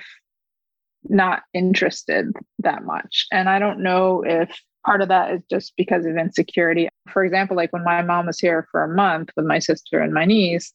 not 1.04 1.44
interested 1.54 2.32
that 2.60 2.84
much. 2.84 3.26
And 3.32 3.50
I 3.50 3.60
don't 3.60 3.82
know 3.82 4.24
if 4.26 4.62
part 4.86 5.02
of 5.02 5.10
that 5.10 5.32
is 5.34 5.42
just 5.50 5.74
because 5.78 6.06
of 6.06 6.18
insecurity. 6.18 6.90
For 7.12 7.24
example, 7.24 7.56
like 7.56 7.74
when 7.74 7.84
my 7.84 8.02
mom 8.02 8.28
was 8.28 8.40
here 8.40 8.68
for 8.72 8.84
a 8.84 8.94
month 8.94 9.30
with 9.36 9.46
my 9.46 9.60
sister 9.60 10.00
and 10.00 10.14
my 10.14 10.26
niece, 10.26 10.74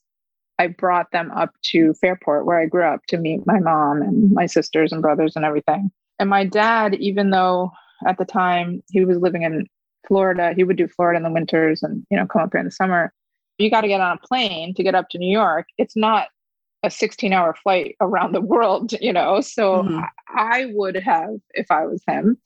I 0.59 0.69
brought 0.69 1.11
them 1.11 1.31
up 1.33 1.51
to 1.73 1.95
Fairport, 1.95 2.47
where 2.47 2.61
I 2.61 2.67
grew 2.67 2.85
up, 2.85 3.01
to 3.09 3.17
meet 3.17 3.47
my 3.47 3.59
mom 3.59 4.03
and 4.03 4.31
my 4.33 4.47
sisters 4.47 4.93
and 4.93 5.03
brothers 5.03 5.35
and 5.35 5.45
everything. 5.45 5.91
And 6.19 6.31
my 6.31 6.45
dad, 6.45 6.95
even 6.95 7.31
though 7.31 7.73
at 8.07 8.19
the 8.19 8.25
time 8.25 8.83
he 8.91 9.05
was 9.05 9.19
living 9.19 9.43
in 9.43 9.67
Florida, 10.07 10.53
he 10.55 10.65
would 10.65 10.77
do 10.77 10.87
Florida 10.87 11.17
in 11.17 11.23
the 11.23 11.31
winters 11.31 11.83
and 11.83 12.07
you 12.11 12.17
know 12.17 12.27
come 12.27 12.43
up 12.43 12.51
here 12.53 12.61
in 12.61 12.67
the 12.67 12.71
summer. 12.71 13.13
You 13.59 13.71
got 13.71 13.83
to 13.83 13.89
get 13.89 14.01
on 14.01 14.19
a 14.23 14.27
plane 14.27 14.75
to 14.75 14.83
get 14.83 14.95
up 14.95 15.09
to 15.11 15.19
New 15.19 15.31
York. 15.31 15.67
It's 15.79 15.97
not 15.97 16.29
a 16.83 16.91
16 16.91 17.33
hour 17.33 17.55
flight 17.63 17.97
around 18.01 18.33
the 18.33 18.41
world, 18.41 18.93
you 19.01 19.13
know. 19.13 19.41
So 19.41 19.83
mm-hmm. 19.83 20.01
I 20.29 20.67
would 20.73 20.97
have, 20.97 21.37
if 21.55 21.71
I 21.71 21.87
was 21.87 22.03
him, 22.07 22.39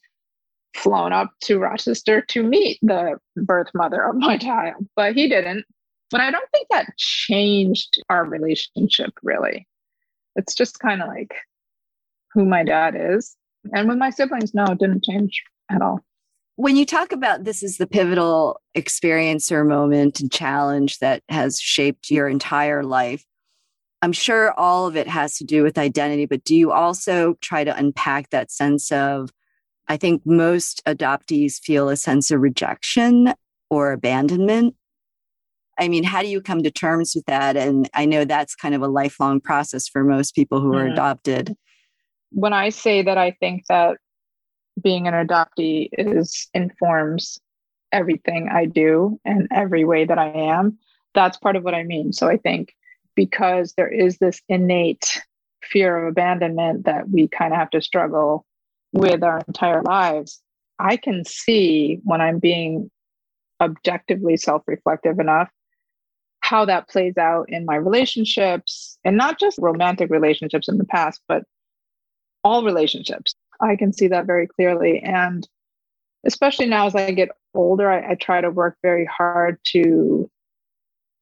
flown 0.75 1.13
up 1.13 1.31
to 1.43 1.59
Rochester 1.59 2.21
to 2.23 2.43
meet 2.43 2.79
the 2.83 3.19
birth 3.37 3.69
mother 3.75 4.03
of 4.03 4.17
my 4.17 4.37
child, 4.39 4.87
but 4.97 5.15
he 5.15 5.29
didn't. 5.29 5.65
But 6.11 6.21
I 6.21 6.31
don't 6.31 6.51
think 6.53 6.69
that 6.71 6.97
changed 6.97 8.03
our 8.09 8.25
relationship 8.25 9.13
really. 9.23 9.67
It's 10.37 10.55
just 10.55 10.79
kind 10.79 11.03
of 11.03 11.09
like 11.09 11.35
who 12.33 12.45
my 12.45 12.65
dad 12.65 12.95
is. 12.97 13.37
And 13.73 13.89
with 13.89 13.99
my 13.99 14.11
siblings, 14.11 14.55
no, 14.55 14.65
it 14.65 14.79
didn't 14.79 15.05
change 15.05 15.43
at 15.71 15.83
all. 15.83 16.01
When 16.57 16.77
you 16.77 16.87
talk 16.87 17.13
about 17.13 17.45
this 17.45 17.63
is 17.63 17.77
the 17.77 17.87
pivotal 17.87 18.61
experience 18.75 19.53
or 19.53 19.65
moment 19.65 20.21
and 20.21 20.33
challenge 20.33 20.99
that 20.99 21.23
has 21.29 21.61
shaped 21.61 22.11
your 22.11 22.29
entire 22.29 22.83
life, 22.83 23.25
I'm 24.03 24.13
sure 24.13 24.53
all 24.53 24.87
of 24.87 24.97
it 24.97 25.09
has 25.09 25.37
to 25.39 25.45
do 25.45 25.63
with 25.63 25.77
identity, 25.77 26.27
but 26.27 26.45
do 26.45 26.55
you 26.55 26.73
also 26.73 27.35
try 27.41 27.65
to 27.65 27.77
unpack 27.77 28.31
that 28.31 28.51
sense 28.51 28.91
of? 28.93 29.31
I 29.89 29.97
think 29.97 30.23
most 30.25 30.83
adoptees 30.87 31.59
feel 31.59 31.89
a 31.89 31.97
sense 31.97 32.31
of 32.31 32.41
rejection 32.41 33.33
or 33.71 33.93
abandonment. 33.93 34.75
I 35.79 35.89
mean, 35.89 36.05
how 36.05 36.23
do 36.23 36.29
you 36.29 36.41
come 36.41 36.63
to 36.63 36.71
terms 36.71 37.13
with 37.15 37.25
that? 37.27 37.57
And 37.57 37.89
I 37.95 38.05
know 38.05 38.25
that's 38.25 38.55
kind 38.55 38.75
of 38.75 38.83
a 38.83 38.89
lifelong 38.89 39.41
process 39.41 39.89
for 39.89 40.05
most 40.05 40.35
people 40.35 40.61
who 40.61 40.75
are 40.75 40.83
mm-hmm. 40.83 40.93
adopted. 40.93 41.57
When 42.31 42.53
I 42.53 42.69
say 42.69 43.03
that 43.03 43.17
I 43.17 43.31
think 43.41 43.65
that 43.69 43.97
being 44.83 45.09
an 45.09 45.15
adoptee 45.15 45.89
is 45.93 46.49
informs 46.53 47.39
everything 47.93 48.49
I 48.53 48.67
do 48.67 49.19
and 49.25 49.49
every 49.51 49.85
way 49.85 50.05
that 50.05 50.19
I 50.19 50.31
am, 50.31 50.79
that's 51.15 51.39
part 51.39 51.57
of 51.57 51.65
what 51.65 51.75
I 51.75 51.85
mean. 51.85 52.13
So 52.13 52.29
I 52.29 52.37
think 52.37 52.75
because 53.15 53.73
there 53.77 53.89
is 53.89 54.19
this 54.19 54.41
innate 54.49 55.23
fear 55.63 55.97
of 55.97 56.09
abandonment 56.11 56.85
that 56.85 57.09
we 57.09 57.29
kind 57.29 57.53
of 57.53 57.59
have 57.59 57.71
to 57.71 57.81
struggle 57.81 58.45
with 58.93 59.23
our 59.23 59.43
entire 59.47 59.83
lives, 59.83 60.41
I 60.79 60.97
can 60.97 61.25
see 61.25 62.01
when 62.05 62.21
I'm 62.21 62.39
being 62.39 62.91
objectively 63.61 64.37
self 64.37 64.63
reflective 64.67 65.19
enough 65.19 65.51
how 66.41 66.65
that 66.65 66.89
plays 66.89 67.19
out 67.19 67.51
in 67.51 67.67
my 67.67 67.75
relationships 67.75 68.99
and 69.05 69.17
not 69.17 69.39
just 69.39 69.59
romantic 69.59 70.09
relationships 70.11 70.69
in 70.69 70.79
the 70.79 70.85
past, 70.85 71.21
but 71.29 71.43
all 72.43 72.65
relationships. 72.65 73.35
I 73.61 73.77
can 73.77 73.93
see 73.93 74.09
that 74.09 74.27
very 74.27 74.47
clearly. 74.47 75.01
And 75.01 75.47
especially 76.25 76.67
now 76.67 76.87
as 76.87 76.95
I 76.95 77.11
get 77.11 77.29
older, 77.55 77.91
I, 77.91 78.13
I 78.13 78.15
try 78.15 78.41
to 78.41 78.51
work 78.51 78.79
very 78.83 79.05
hard 79.05 79.59
to 79.73 80.31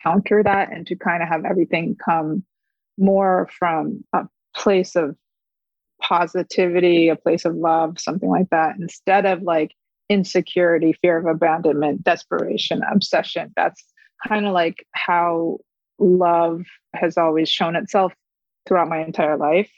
counter 0.02 0.42
that 0.42 0.70
and 0.70 0.86
to 0.86 0.94
kind 0.94 1.22
of 1.22 1.28
have 1.28 1.44
everything 1.44 1.96
come 1.96 2.44
more 2.98 3.48
from 3.58 4.04
a 4.12 4.28
place 4.54 4.94
of 4.94 5.16
positivity, 6.06 7.08
a 7.08 7.16
place 7.16 7.44
of 7.44 7.54
love, 7.54 7.98
something 7.98 8.28
like 8.28 8.50
that, 8.50 8.76
instead 8.78 9.26
of 9.26 9.42
like 9.42 9.72
insecurity, 10.08 10.94
fear 11.02 11.18
of 11.18 11.26
abandonment, 11.26 12.04
desperation, 12.04 12.82
obsession. 12.92 13.52
That's 13.56 13.82
kind 14.26 14.46
of 14.46 14.52
like 14.52 14.86
how 14.92 15.58
love 15.98 16.62
has 16.94 17.16
always 17.16 17.48
shown 17.48 17.76
itself 17.76 18.12
throughout 18.66 18.88
my 18.88 19.02
entire 19.04 19.36
life 19.36 19.70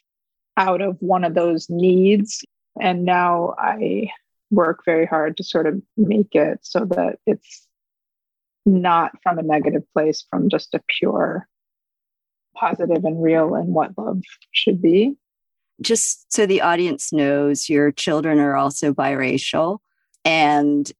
out 0.56 0.80
of 0.80 0.96
one 1.00 1.24
of 1.24 1.34
those 1.34 1.68
needs. 1.70 2.44
And 2.80 3.04
now 3.04 3.54
I 3.58 4.10
work 4.50 4.82
very 4.84 5.06
hard 5.06 5.36
to 5.36 5.44
sort 5.44 5.66
of 5.66 5.80
make 5.96 6.34
it 6.34 6.58
so 6.62 6.84
that 6.86 7.18
it's 7.26 7.66
not 8.66 9.12
from 9.22 9.38
a 9.38 9.42
negative 9.42 9.82
place, 9.94 10.24
from 10.30 10.48
just 10.48 10.74
a 10.74 10.82
pure 10.98 11.48
positive 12.54 13.04
and 13.04 13.22
real 13.22 13.54
and 13.54 13.68
what 13.68 13.96
love 13.96 14.20
should 14.52 14.82
be. 14.82 15.16
Just 15.80 16.32
so 16.32 16.46
the 16.46 16.60
audience 16.60 17.12
knows, 17.12 17.68
your 17.68 17.92
children 17.92 18.38
are 18.38 18.56
also 18.56 18.92
biracial. 18.92 19.78
And 20.24 20.90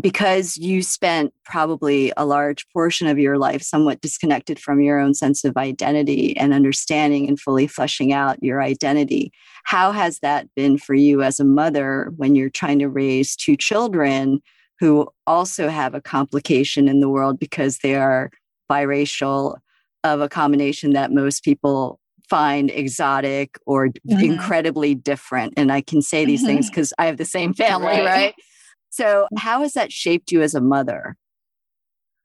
because 0.00 0.56
you 0.56 0.82
spent 0.82 1.34
probably 1.44 2.12
a 2.16 2.24
large 2.24 2.66
portion 2.70 3.06
of 3.06 3.18
your 3.18 3.36
life 3.36 3.62
somewhat 3.62 4.00
disconnected 4.00 4.58
from 4.58 4.80
your 4.80 4.98
own 4.98 5.12
sense 5.12 5.44
of 5.44 5.56
identity 5.56 6.34
and 6.38 6.54
understanding 6.54 7.28
and 7.28 7.38
fully 7.38 7.66
fleshing 7.66 8.12
out 8.12 8.42
your 8.42 8.62
identity, 8.62 9.30
how 9.64 9.92
has 9.92 10.18
that 10.20 10.48
been 10.56 10.78
for 10.78 10.94
you 10.94 11.22
as 11.22 11.38
a 11.38 11.44
mother 11.44 12.10
when 12.16 12.34
you're 12.34 12.48
trying 12.48 12.78
to 12.78 12.88
raise 12.88 13.36
two 13.36 13.56
children 13.56 14.40
who 14.80 15.06
also 15.26 15.68
have 15.68 15.94
a 15.94 16.00
complication 16.00 16.88
in 16.88 17.00
the 17.00 17.08
world 17.08 17.38
because 17.38 17.78
they 17.78 17.94
are 17.94 18.30
biracial 18.70 19.56
of 20.04 20.20
a 20.20 20.28
combination 20.28 20.94
that 20.94 21.12
most 21.12 21.44
people 21.44 22.00
find 22.32 22.70
exotic 22.70 23.58
or 23.66 23.88
mm-hmm. 23.88 24.24
incredibly 24.24 24.94
different. 24.94 25.52
And 25.58 25.70
I 25.70 25.82
can 25.82 26.00
say 26.00 26.24
these 26.24 26.40
mm-hmm. 26.40 26.46
things 26.46 26.70
because 26.70 26.94
I 26.98 27.04
have 27.04 27.18
the 27.18 27.26
same 27.26 27.52
family, 27.52 27.88
right. 27.88 28.04
right? 28.04 28.34
So, 28.88 29.26
how 29.36 29.60
has 29.60 29.74
that 29.74 29.92
shaped 29.92 30.32
you 30.32 30.40
as 30.40 30.54
a 30.54 30.60
mother? 30.60 31.16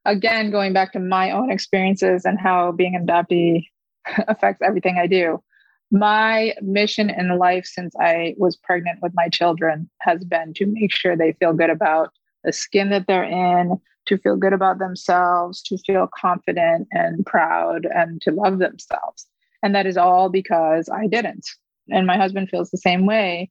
Again, 0.06 0.50
going 0.50 0.72
back 0.72 0.94
to 0.94 1.00
my 1.00 1.32
own 1.32 1.52
experiences 1.52 2.24
and 2.24 2.40
how 2.40 2.72
being 2.72 2.96
an 2.96 3.06
adoptee 3.06 3.68
affects 4.30 4.62
everything 4.62 4.98
I 4.98 5.08
do. 5.08 5.44
My 5.92 6.54
mission 6.62 7.10
in 7.10 7.38
life 7.38 7.66
since 7.66 7.94
I 8.00 8.34
was 8.38 8.56
pregnant 8.56 9.00
with 9.02 9.12
my 9.14 9.28
children 9.28 9.90
has 10.02 10.24
been 10.24 10.54
to 10.56 10.66
make 10.68 10.94
sure 10.94 11.18
they 11.18 11.34
feel 11.34 11.52
good 11.52 11.70
about 11.70 12.12
the 12.46 12.54
skin 12.54 12.92
that 12.92 13.08
they're 13.08 13.24
in, 13.26 13.78
to 14.06 14.18
feel 14.18 14.38
good 14.38 14.54
about 14.54 14.80
themselves, 14.80 15.62
to 15.64 15.78
feel 15.80 16.08
confident 16.18 16.88
and 16.92 17.26
proud, 17.26 17.86
and 17.86 18.22
to 18.22 18.32
love 18.32 18.60
themselves. 18.60 19.28
And 19.64 19.74
that 19.76 19.86
is 19.86 19.98
all 19.98 20.30
because 20.30 20.90
I 20.90 21.08
didn't. 21.08 21.48
And 21.90 22.06
my 22.06 22.18
husband 22.18 22.50
feels 22.50 22.70
the 22.70 22.78
same 22.78 23.06
way. 23.06 23.50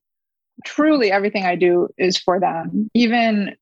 Truly, 0.65 1.11
everything 1.11 1.45
I 1.45 1.57
do 1.57 1.89
is 1.99 2.17
for 2.17 2.41
them. 2.41 2.89
Even 2.95 3.57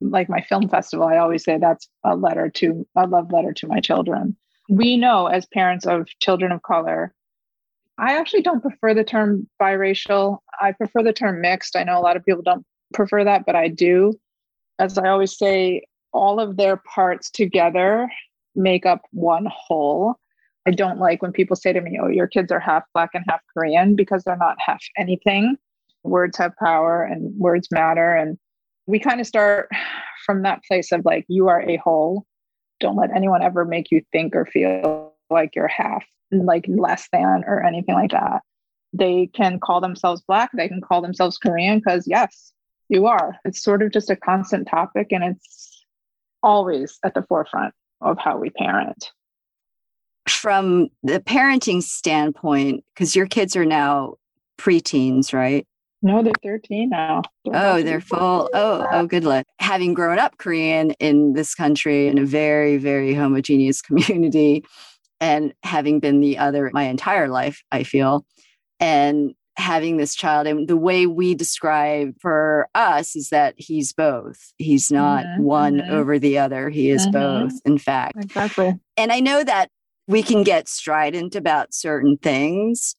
like 0.00 0.28
my 0.28 0.40
film 0.40 0.68
festival, 0.68 1.06
I 1.06 1.18
always 1.18 1.44
say 1.44 1.58
that's 1.58 1.88
a 2.04 2.14
letter 2.14 2.48
to 2.50 2.86
a 2.96 3.06
love 3.06 3.32
letter 3.32 3.52
to 3.52 3.66
my 3.66 3.80
children. 3.80 4.36
We 4.68 4.96
know 4.96 5.26
as 5.26 5.46
parents 5.46 5.86
of 5.86 6.06
children 6.20 6.52
of 6.52 6.62
color, 6.62 7.14
I 7.98 8.16
actually 8.16 8.42
don't 8.42 8.60
prefer 8.60 8.94
the 8.94 9.02
term 9.02 9.48
biracial. 9.60 10.38
I 10.60 10.72
prefer 10.72 11.02
the 11.02 11.12
term 11.12 11.40
mixed. 11.40 11.74
I 11.74 11.82
know 11.82 11.98
a 11.98 12.00
lot 12.00 12.16
of 12.16 12.24
people 12.24 12.42
don't 12.42 12.64
prefer 12.94 13.24
that, 13.24 13.44
but 13.44 13.56
I 13.56 13.68
do 13.68 14.12
as 14.78 14.96
I 14.98 15.08
always 15.08 15.36
say, 15.36 15.82
all 16.12 16.40
of 16.40 16.56
their 16.56 16.76
parts 16.76 17.30
together 17.30 18.10
make 18.54 18.86
up 18.86 19.02
one 19.10 19.46
whole. 19.50 20.16
I 20.68 20.70
don't 20.70 20.98
like 20.98 21.22
when 21.22 21.32
people 21.32 21.56
say 21.56 21.72
to 21.72 21.80
me, 21.80 21.98
oh, 21.98 22.08
your 22.08 22.26
kids 22.26 22.52
are 22.52 22.60
half 22.60 22.82
black 22.92 23.12
and 23.14 23.24
half 23.26 23.40
Korean 23.54 23.96
because 23.96 24.22
they're 24.22 24.36
not 24.36 24.58
half 24.60 24.82
anything. 24.98 25.56
Words 26.02 26.36
have 26.36 26.54
power 26.56 27.02
and 27.02 27.34
words 27.38 27.68
matter. 27.70 28.14
And 28.14 28.36
we 28.84 28.98
kind 28.98 29.18
of 29.18 29.26
start 29.26 29.70
from 30.26 30.42
that 30.42 30.60
place 30.68 30.92
of 30.92 31.06
like, 31.06 31.24
you 31.26 31.48
are 31.48 31.62
a 31.62 31.78
whole. 31.78 32.26
don't 32.80 32.96
let 32.96 33.16
anyone 33.16 33.42
ever 33.42 33.64
make 33.64 33.90
you 33.90 34.02
think 34.12 34.36
or 34.36 34.44
feel 34.44 35.14
like 35.30 35.56
you're 35.56 35.68
half, 35.68 36.04
like 36.30 36.66
less 36.68 37.08
than, 37.14 37.44
or 37.46 37.64
anything 37.64 37.94
like 37.94 38.10
that. 38.10 38.42
They 38.92 39.30
can 39.34 39.60
call 39.60 39.80
themselves 39.80 40.22
Black, 40.28 40.50
they 40.52 40.68
can 40.68 40.82
call 40.82 41.00
themselves 41.00 41.38
Korean, 41.38 41.78
because 41.78 42.06
yes, 42.06 42.52
you 42.90 43.06
are. 43.06 43.36
It's 43.46 43.62
sort 43.62 43.82
of 43.82 43.90
just 43.90 44.10
a 44.10 44.16
constant 44.16 44.68
topic 44.68 45.12
and 45.12 45.24
it's 45.24 45.86
always 46.42 46.98
at 47.02 47.14
the 47.14 47.22
forefront 47.22 47.72
of 48.02 48.18
how 48.18 48.36
we 48.36 48.50
parent. 48.50 49.12
From 50.34 50.88
the 51.02 51.20
parenting 51.20 51.82
standpoint, 51.82 52.84
because 52.94 53.16
your 53.16 53.26
kids 53.26 53.56
are 53.56 53.64
now 53.64 54.14
preteens, 54.58 55.32
right? 55.32 55.66
No, 56.00 56.22
they're 56.22 56.32
13 56.42 56.90
now. 56.90 57.22
They're 57.44 57.54
oh, 57.56 57.82
they're 57.82 58.00
full. 58.00 58.48
Oh, 58.54 58.86
oh, 58.90 59.06
good 59.06 59.24
luck. 59.24 59.46
Having 59.58 59.94
grown 59.94 60.18
up 60.18 60.38
Korean 60.38 60.92
in 61.00 61.32
this 61.32 61.54
country 61.54 62.06
in 62.06 62.18
a 62.18 62.24
very, 62.24 62.76
very 62.76 63.14
homogeneous 63.14 63.82
community 63.82 64.64
and 65.20 65.52
having 65.64 65.98
been 65.98 66.20
the 66.20 66.38
other 66.38 66.70
my 66.72 66.84
entire 66.84 67.28
life, 67.28 67.62
I 67.72 67.82
feel, 67.82 68.24
and 68.78 69.34
having 69.58 69.96
this 69.96 70.14
child 70.14 70.46
and 70.46 70.68
the 70.68 70.76
way 70.76 71.04
we 71.06 71.34
describe 71.34 72.14
for 72.20 72.68
us 72.76 73.16
is 73.16 73.30
that 73.30 73.54
he's 73.56 73.92
both 73.92 74.52
he's 74.56 74.92
not 74.92 75.24
mm-hmm. 75.24 75.42
one 75.42 75.78
mm-hmm. 75.78 75.92
over 75.92 76.16
the 76.16 76.38
other 76.38 76.70
he 76.70 76.90
is 76.90 77.02
mm-hmm. 77.08 77.48
both 77.48 77.52
in 77.64 77.76
fact 77.76 78.22
exactly 78.22 78.78
and 78.96 79.10
i 79.10 79.18
know 79.18 79.42
that 79.42 79.68
we 80.08 80.22
can 80.22 80.42
get 80.42 80.68
strident 80.68 81.36
about 81.36 81.72
certain 81.72 82.16
things 82.16 82.96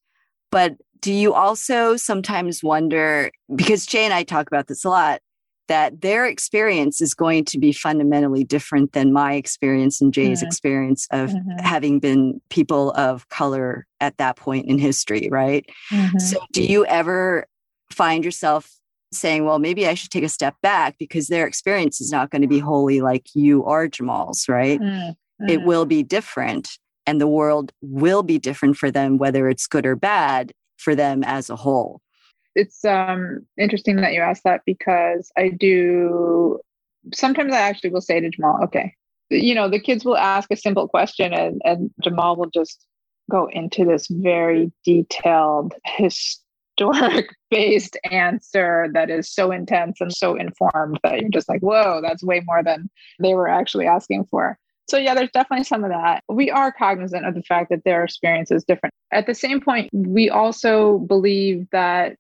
but 0.52 0.76
do 1.02 1.12
you 1.12 1.34
also 1.34 1.98
sometimes 1.98 2.64
wonder 2.64 3.32
because 3.56 3.86
jay 3.86 4.06
and 4.06 4.14
i 4.14 4.24
talk 4.24 4.48
about 4.48 4.68
this 4.68 4.86
a 4.86 4.90
lot 4.90 5.20
that 5.70 6.02
their 6.02 6.26
experience 6.26 7.00
is 7.00 7.14
going 7.14 7.46
to 7.46 7.60
be 7.60 7.72
fundamentally 7.72 8.44
different 8.44 8.92
than 8.94 9.14
my 9.14 9.36
experience 9.36 10.02
and 10.02 10.12
Jay's 10.12 10.40
mm-hmm. 10.40 10.48
experience 10.48 11.08
of 11.12 11.30
mm-hmm. 11.30 11.60
having 11.60 12.00
been 12.00 12.42
people 12.50 12.92
of 12.94 13.30
color 13.30 13.86
at 14.02 14.18
that 14.18 14.36
point 14.36 14.66
in 14.68 14.80
history, 14.80 15.30
right? 15.32 15.64
Mm-hmm. 15.92 16.18
So, 16.18 16.40
do 16.52 16.64
you 16.64 16.88
ever 16.88 17.46
find 17.92 18.26
yourself 18.26 18.70
saying, 19.14 19.46
well, 19.46 19.60
maybe 19.60 19.88
I 19.88 19.94
should 19.94 20.12
take 20.12 20.24
a 20.24 20.30
step 20.30 20.56
back 20.62 20.98
because 20.98 21.28
their 21.28 21.48
experience 21.48 22.02
is 22.02 22.12
not 22.12 22.32
going 22.32 22.42
to 22.42 22.48
be 22.48 22.60
wholly 22.60 23.02
like 23.02 23.28
you 23.34 23.62
or 23.62 23.88
Jamal's, 23.88 24.50
right? 24.50 24.82
Mm-hmm. 24.82 25.50
It 25.50 25.64
will 25.64 25.86
be 25.86 26.04
different 26.04 26.78
and 27.10 27.20
the 27.20 27.28
world 27.28 27.72
will 27.82 28.24
be 28.24 28.38
different 28.38 28.78
for 28.78 28.92
them, 28.92 29.18
whether 29.18 29.50
it's 29.50 29.68
good 29.68 29.86
or 29.86 29.96
bad 29.96 30.52
for 30.78 30.96
them 30.96 31.24
as 31.24 31.50
a 31.50 31.56
whole 31.56 32.02
it's 32.56 32.84
um 32.84 33.46
interesting 33.58 33.98
that 33.98 34.14
you 34.14 34.22
asked 34.22 34.44
that 34.44 34.62
because 34.66 35.32
I 35.38 35.50
do 35.50 36.60
sometimes 37.14 37.54
I 37.54 37.60
actually 37.60 37.92
will 37.92 38.02
say 38.02 38.20
to 38.20 38.30
Jamal, 38.30 38.60
okay, 38.64 38.94
you 39.30 39.56
know, 39.56 39.70
the 39.70 39.80
kids 39.80 40.04
will 40.06 40.18
ask 40.18 40.52
a 40.52 40.58
simple 40.58 40.88
question 40.88 41.34
and, 41.34 41.62
and 41.64 41.92
Jamal 42.04 42.36
will 42.36 42.50
just 42.50 42.86
go 43.30 43.48
into 43.52 43.86
this 43.86 44.08
very 44.10 44.72
detailed 44.84 45.74
historic 45.86 47.30
based 47.52 47.98
answer 48.12 48.88
that 48.94 49.10
is 49.10 49.32
so 49.32 49.52
intense 49.52 50.02
and 50.02 50.14
so 50.14 50.36
informed 50.36 51.00
that 51.04 51.20
you're 51.22 51.30
just 51.30 51.50
like, 51.50 51.62
whoa, 51.62 52.02
that's 52.02 52.24
way 52.24 52.42
more 52.46 52.64
than 52.64 52.90
they 53.20 53.34
were 53.34 53.48
actually 53.48 53.86
asking 53.86 54.26
for. 54.26 54.58
So 54.90 54.98
yeah, 54.98 55.14
there's 55.14 55.30
definitely 55.32 55.66
some 55.66 55.84
of 55.84 55.92
that. 55.92 56.24
We 56.28 56.50
are 56.50 56.72
cognizant 56.72 57.26
of 57.26 57.36
the 57.36 57.44
fact 57.44 57.70
that 57.70 57.84
their 57.84 58.04
experience 58.04 58.50
is 58.50 58.64
different. 58.64 58.94
At 59.12 59.28
the 59.28 59.36
same 59.36 59.62
point, 59.62 59.90
we 59.94 60.30
also 60.30 61.00
believe 61.00 61.68
that 61.72 62.16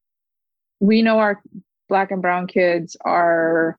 we 0.79 1.01
know 1.01 1.19
our 1.19 1.41
black 1.87 2.11
and 2.11 2.21
brown 2.21 2.47
kids 2.47 2.95
are 3.01 3.77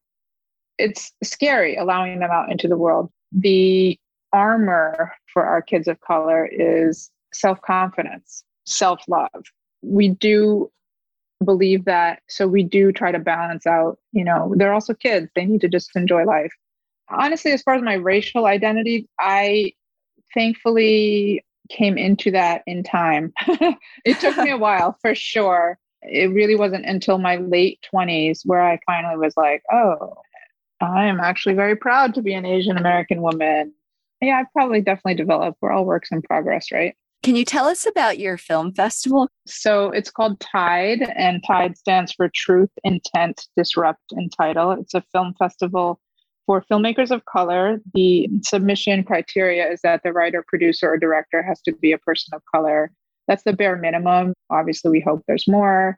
it's 0.78 1.12
scary 1.22 1.76
allowing 1.76 2.18
them 2.18 2.30
out 2.30 2.50
into 2.50 2.66
the 2.66 2.76
world 2.76 3.10
the 3.32 3.98
armor 4.32 5.14
for 5.32 5.44
our 5.44 5.62
kids 5.62 5.86
of 5.86 6.00
color 6.00 6.46
is 6.46 7.10
self-confidence 7.32 8.44
self-love 8.64 9.44
we 9.82 10.08
do 10.08 10.70
believe 11.44 11.84
that 11.84 12.20
so 12.28 12.46
we 12.46 12.62
do 12.62 12.92
try 12.92 13.12
to 13.12 13.18
balance 13.18 13.66
out 13.66 13.98
you 14.12 14.24
know 14.24 14.52
they're 14.56 14.74
also 14.74 14.92
kids 14.92 15.28
they 15.34 15.44
need 15.44 15.60
to 15.60 15.68
just 15.68 15.94
enjoy 15.94 16.24
life 16.24 16.52
honestly 17.10 17.52
as 17.52 17.62
far 17.62 17.74
as 17.74 17.82
my 17.82 17.94
racial 17.94 18.46
identity 18.46 19.08
i 19.18 19.72
thankfully 20.34 21.44
came 21.68 21.96
into 21.96 22.30
that 22.30 22.62
in 22.66 22.82
time 22.82 23.32
it 24.04 24.18
took 24.20 24.36
me 24.38 24.50
a 24.50 24.56
while 24.56 24.96
for 25.02 25.14
sure 25.14 25.78
it 26.02 26.32
really 26.32 26.56
wasn't 26.56 26.86
until 26.86 27.18
my 27.18 27.36
late 27.36 27.78
20s 27.92 28.40
where 28.44 28.62
I 28.62 28.78
finally 28.86 29.16
was 29.16 29.36
like, 29.36 29.62
oh, 29.72 30.14
I 30.80 31.06
am 31.06 31.20
actually 31.20 31.54
very 31.54 31.76
proud 31.76 32.14
to 32.14 32.22
be 32.22 32.32
an 32.32 32.46
Asian 32.46 32.78
American 32.78 33.20
woman. 33.20 33.72
Yeah, 34.22 34.38
I've 34.40 34.52
probably 34.52 34.80
definitely 34.80 35.14
developed. 35.14 35.58
We're 35.60 35.72
all 35.72 35.84
works 35.84 36.10
in 36.10 36.22
progress, 36.22 36.72
right? 36.72 36.94
Can 37.22 37.36
you 37.36 37.44
tell 37.44 37.66
us 37.66 37.86
about 37.86 38.18
your 38.18 38.38
film 38.38 38.72
festival? 38.72 39.28
So 39.46 39.90
it's 39.90 40.10
called 40.10 40.40
TIDE, 40.40 41.02
and 41.16 41.42
TIDE 41.46 41.76
stands 41.76 42.12
for 42.12 42.30
Truth, 42.34 42.70
Intent, 42.82 43.46
Disrupt, 43.58 44.12
and 44.12 44.32
Title. 44.34 44.72
It's 44.72 44.94
a 44.94 45.02
film 45.12 45.34
festival 45.38 46.00
for 46.50 46.64
filmmakers 46.68 47.12
of 47.12 47.24
color. 47.26 47.80
The 47.94 48.28
submission 48.42 49.04
criteria 49.04 49.70
is 49.70 49.82
that 49.82 50.02
the 50.02 50.12
writer, 50.12 50.44
producer, 50.48 50.92
or 50.92 50.98
director 50.98 51.44
has 51.44 51.60
to 51.60 51.72
be 51.76 51.92
a 51.92 51.98
person 51.98 52.34
of 52.34 52.42
color 52.52 52.90
that's 53.30 53.44
the 53.44 53.52
bare 53.52 53.76
minimum. 53.76 54.34
Obviously, 54.50 54.90
we 54.90 55.00
hope 55.00 55.22
there's 55.28 55.46
more. 55.46 55.96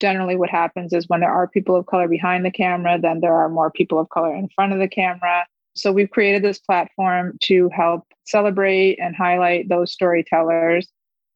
Generally, 0.00 0.36
what 0.36 0.48
happens 0.48 0.94
is 0.94 1.04
when 1.08 1.20
there 1.20 1.30
are 1.30 1.46
people 1.46 1.76
of 1.76 1.84
color 1.84 2.08
behind 2.08 2.42
the 2.42 2.50
camera, 2.50 2.98
then 2.98 3.20
there 3.20 3.34
are 3.34 3.50
more 3.50 3.70
people 3.70 3.98
of 3.98 4.08
color 4.08 4.34
in 4.34 4.48
front 4.54 4.72
of 4.72 4.78
the 4.78 4.88
camera. 4.88 5.44
So 5.76 5.92
we've 5.92 6.08
created 6.08 6.42
this 6.42 6.58
platform 6.58 7.36
to 7.42 7.68
help 7.68 8.04
celebrate 8.24 8.98
and 8.98 9.14
highlight 9.14 9.68
those 9.68 9.92
storytellers 9.92 10.88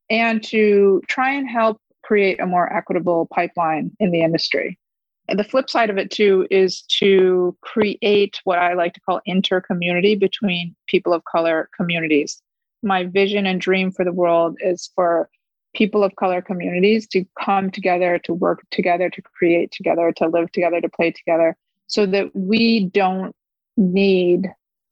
and 0.09 0.43
to 0.45 1.03
try 1.09 1.31
and 1.31 1.47
help 1.47 1.79
create 2.05 2.41
a 2.41 2.47
more 2.47 2.73
equitable 2.73 3.29
pipeline 3.31 3.91
in 4.01 4.13
the 4.13 4.23
industry. 4.23 4.79
And 5.29 5.39
the 5.39 5.45
flip 5.45 5.71
side 5.71 5.91
of 5.91 5.97
it, 5.97 6.11
too, 6.11 6.47
is 6.51 6.83
to 6.99 7.57
create 7.63 8.41
what 8.45 8.59
I 8.59 8.75
like 8.75 8.93
to 8.95 9.01
call 9.01 9.21
inter-community 9.25 10.17
between 10.17 10.77
people 10.87 11.13
of 11.13 11.25
color 11.25 11.71
communities 11.77 12.43
my 12.85 13.05
vision 13.05 13.47
and 13.47 13.61
dream 13.61 13.91
for 13.91 14.05
the 14.05 14.13
world 14.13 14.57
is 14.61 14.91
for 14.95 15.29
people 15.75 16.05
of 16.05 16.15
color 16.17 16.41
communities 16.41 17.09
to 17.09 17.25
come 17.43 17.71
together, 17.71 18.19
to 18.21 18.33
work 18.33 18.63
together, 18.71 19.11
to 19.11 19.23
create 19.23 19.73
together, 19.73 20.13
to 20.17 20.29
live 20.29 20.53
together, 20.53 20.81
to 20.81 20.89
play 20.89 21.11
together, 21.11 21.57
so 21.89 22.07
that 22.07 22.31
we 22.35 22.87
don't 22.87 23.35
need 23.77 24.49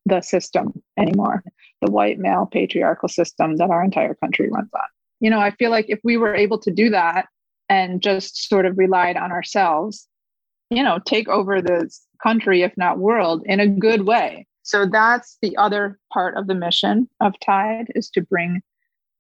the 0.07 0.21
system 0.21 0.83
anymore, 0.99 1.45
the 1.83 1.91
white 1.91 2.19
male 2.19 2.49
patriarchal 2.51 3.09
system 3.09 3.57
that 3.57 3.71
our 3.71 3.85
entire 3.85 4.15
country 4.15 4.49
runs 4.51 4.71
on. 4.75 4.83
You 5.21 5.31
know, 5.31 5.39
I 5.39 5.53
feel 5.53 5.71
like 5.71 5.87
if 5.89 6.01
we 6.03 6.17
were 6.17 6.35
able 6.35 6.59
to 6.59 6.73
do 6.73 6.91
that 6.91 7.27
and 7.69 8.03
just 8.03 8.49
sort 8.49 8.67
of 8.67 8.77
relied 8.77 9.17
on 9.17 9.31
ourselves, 9.31 10.09
you 10.77 10.83
know, 10.83 10.99
take 11.05 11.29
over 11.29 11.61
this 11.61 12.05
country, 12.23 12.63
if 12.63 12.73
not 12.77 12.99
world, 12.99 13.43
in 13.47 13.61
a 13.61 13.67
good 13.67 14.07
way, 14.07 14.47
so 14.63 14.87
that's 14.87 15.39
the 15.43 15.57
other 15.57 15.99
part 16.13 16.37
of 16.37 16.47
the 16.47 16.55
mission 16.55 17.09
of 17.21 17.39
Tide 17.41 17.87
is 17.95 18.09
to 18.11 18.23
bring 18.23 18.63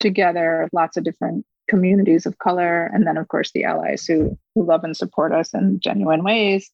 together 0.01 0.69
lots 0.73 0.97
of 0.97 1.05
different 1.05 1.45
communities 1.69 2.27
of 2.27 2.39
color 2.39 2.87
and 2.93 3.07
then 3.07 3.17
of 3.17 3.29
course 3.29 3.53
the 3.53 3.65
allies 3.65 4.05
who, 4.05 4.37
who 4.55 4.65
love 4.65 4.85
and 4.85 4.97
support 4.97 5.33
us 5.33 5.55
in 5.55 5.81
genuine 5.81 6.25
ways. 6.25 6.71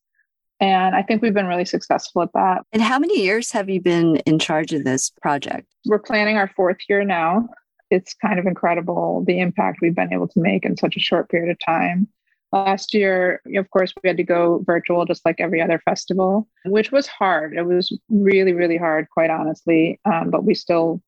And 0.60 0.96
I 0.96 1.02
think 1.02 1.22
we've 1.22 1.34
been 1.34 1.46
really 1.46 1.64
successful 1.64 2.22
at 2.22 2.32
that. 2.34 2.62
And 2.72 2.82
how 2.82 2.98
many 2.98 3.22
years 3.22 3.52
have 3.52 3.68
you 3.68 3.80
been 3.80 4.16
in 4.26 4.38
charge 4.38 4.72
of 4.72 4.84
this 4.84 5.10
project? 5.22 5.66
We're 5.86 6.00
planning 6.00 6.36
our 6.36 6.50
fourth 6.56 6.78
year 6.88 7.04
now. 7.04 7.48
It's 7.90 8.12
kind 8.14 8.38
of 8.38 8.46
incredible 8.46 9.24
the 9.26 9.38
impact 9.38 9.78
we've 9.80 9.94
been 9.94 10.12
able 10.12 10.28
to 10.28 10.40
make 10.40 10.64
in 10.64 10.76
such 10.76 10.96
a 10.96 11.00
short 11.00 11.30
period 11.30 11.50
of 11.50 11.58
time. 11.64 12.08
Last 12.50 12.94
year, 12.94 13.42
of 13.56 13.70
course, 13.70 13.92
we 14.02 14.08
had 14.08 14.16
to 14.16 14.24
go 14.24 14.62
virtual 14.64 15.04
just 15.04 15.24
like 15.26 15.38
every 15.38 15.60
other 15.60 15.80
festival, 15.84 16.48
which 16.64 16.90
was 16.90 17.06
hard. 17.06 17.54
It 17.54 17.64
was 17.64 17.92
really, 18.08 18.54
really 18.54 18.78
hard, 18.78 19.08
quite 19.10 19.28
honestly. 19.28 20.00
Um, 20.06 20.30
but 20.30 20.44
we 20.44 20.54
still 20.54 21.02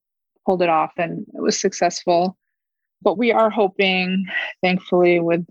pulled 0.47 0.63
it 0.63 0.69
off 0.69 0.93
and 0.99 1.25
it 1.35 1.41
was 1.41 1.59
successful. 1.59 2.37
But 3.01 3.17
we 3.17 3.33
are 3.33 3.49
hoping, 3.49 4.27
thankfully, 4.63 5.21
with 5.21 5.47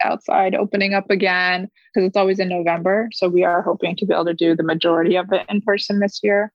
outside 0.00 0.54
opening 0.54 0.94
up 0.94 1.10
again, 1.10 1.68
because 1.94 2.06
it's 2.08 2.16
always 2.16 2.40
in 2.40 2.48
November. 2.48 3.08
So 3.12 3.28
we 3.28 3.44
are 3.44 3.62
hoping 3.62 3.94
to 3.96 4.06
be 4.06 4.14
able 4.14 4.24
to 4.24 4.34
do 4.34 4.56
the 4.56 4.64
majority 4.64 5.16
of 5.16 5.32
it 5.32 5.46
in 5.48 5.60
person 5.60 6.00
this 6.00 6.18
year. 6.22 6.52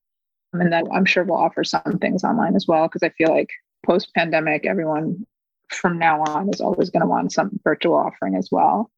And 0.52 0.74
then 0.74 0.84
I'm 0.92 1.06
sure 1.06 1.24
we'll 1.24 1.38
offer 1.38 1.64
some 1.64 2.00
things 2.02 2.24
online 2.24 2.56
as 2.56 2.66
well, 2.68 2.88
because 2.88 3.04
I 3.04 3.10
feel 3.10 3.34
like 3.34 3.50
post 3.86 4.12
pandemic, 4.14 4.66
everyone 4.66 5.26
from 5.74 5.98
now 5.98 6.22
on 6.24 6.50
is 6.50 6.62
always 6.62 6.90
going 6.90 7.02
to 7.02 7.08
want 7.08 7.32
some 7.32 7.60
virtual 7.64 7.96
offering 7.96 8.36
as 8.36 8.50
well. 8.52 8.92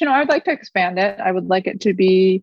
You 0.00 0.06
know, 0.06 0.12
I'd 0.12 0.28
like 0.28 0.44
to 0.44 0.52
expand 0.52 0.98
it. 0.98 1.20
I 1.20 1.32
would 1.32 1.46
like 1.46 1.66
it 1.66 1.80
to 1.82 1.94
be 1.94 2.42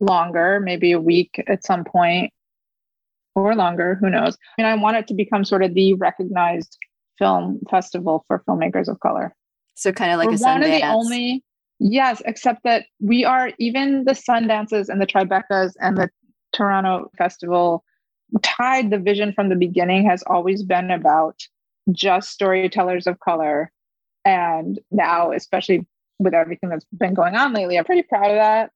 longer, 0.00 0.60
maybe 0.60 0.92
a 0.92 1.00
week 1.00 1.42
at 1.46 1.64
some 1.64 1.84
point 1.84 2.32
or 3.34 3.54
longer, 3.54 3.96
who 4.00 4.10
knows. 4.10 4.36
I 4.58 4.62
mean, 4.62 4.70
I 4.70 4.74
want 4.74 4.96
it 4.96 5.06
to 5.08 5.14
become 5.14 5.44
sort 5.44 5.62
of 5.62 5.74
the 5.74 5.94
recognized 5.94 6.76
film 7.18 7.60
festival 7.70 8.24
for 8.26 8.42
filmmakers 8.48 8.88
of 8.88 9.00
color. 9.00 9.34
So 9.74 9.92
kind 9.92 10.12
of 10.12 10.18
like 10.18 10.28
We're 10.28 10.36
a 10.36 10.38
one 10.38 10.62
of 10.62 10.70
the 10.70 10.86
only 10.86 11.44
Yes, 11.80 12.20
except 12.26 12.64
that 12.64 12.86
we 13.00 13.24
are 13.24 13.52
even 13.58 14.04
the 14.04 14.12
Sundances 14.12 14.88
and 14.88 15.00
the 15.00 15.06
Tribecas 15.06 15.74
and 15.80 15.96
the 15.96 16.10
Toronto 16.52 17.10
Festival 17.16 17.84
Tide 18.42 18.90
the 18.90 18.98
vision 18.98 19.32
from 19.32 19.48
the 19.48 19.56
beginning 19.56 20.04
has 20.04 20.22
always 20.26 20.62
been 20.62 20.90
about 20.90 21.40
just 21.92 22.30
storytellers 22.30 23.06
of 23.06 23.20
color. 23.20 23.70
And 24.24 24.78
now, 24.90 25.32
especially 25.32 25.86
with 26.18 26.34
everything 26.34 26.70
that's 26.70 26.86
been 26.96 27.14
going 27.14 27.34
on 27.36 27.52
lately, 27.52 27.78
I'm 27.78 27.84
pretty 27.84 28.02
proud 28.02 28.30
of 28.30 28.36
that. 28.36 28.70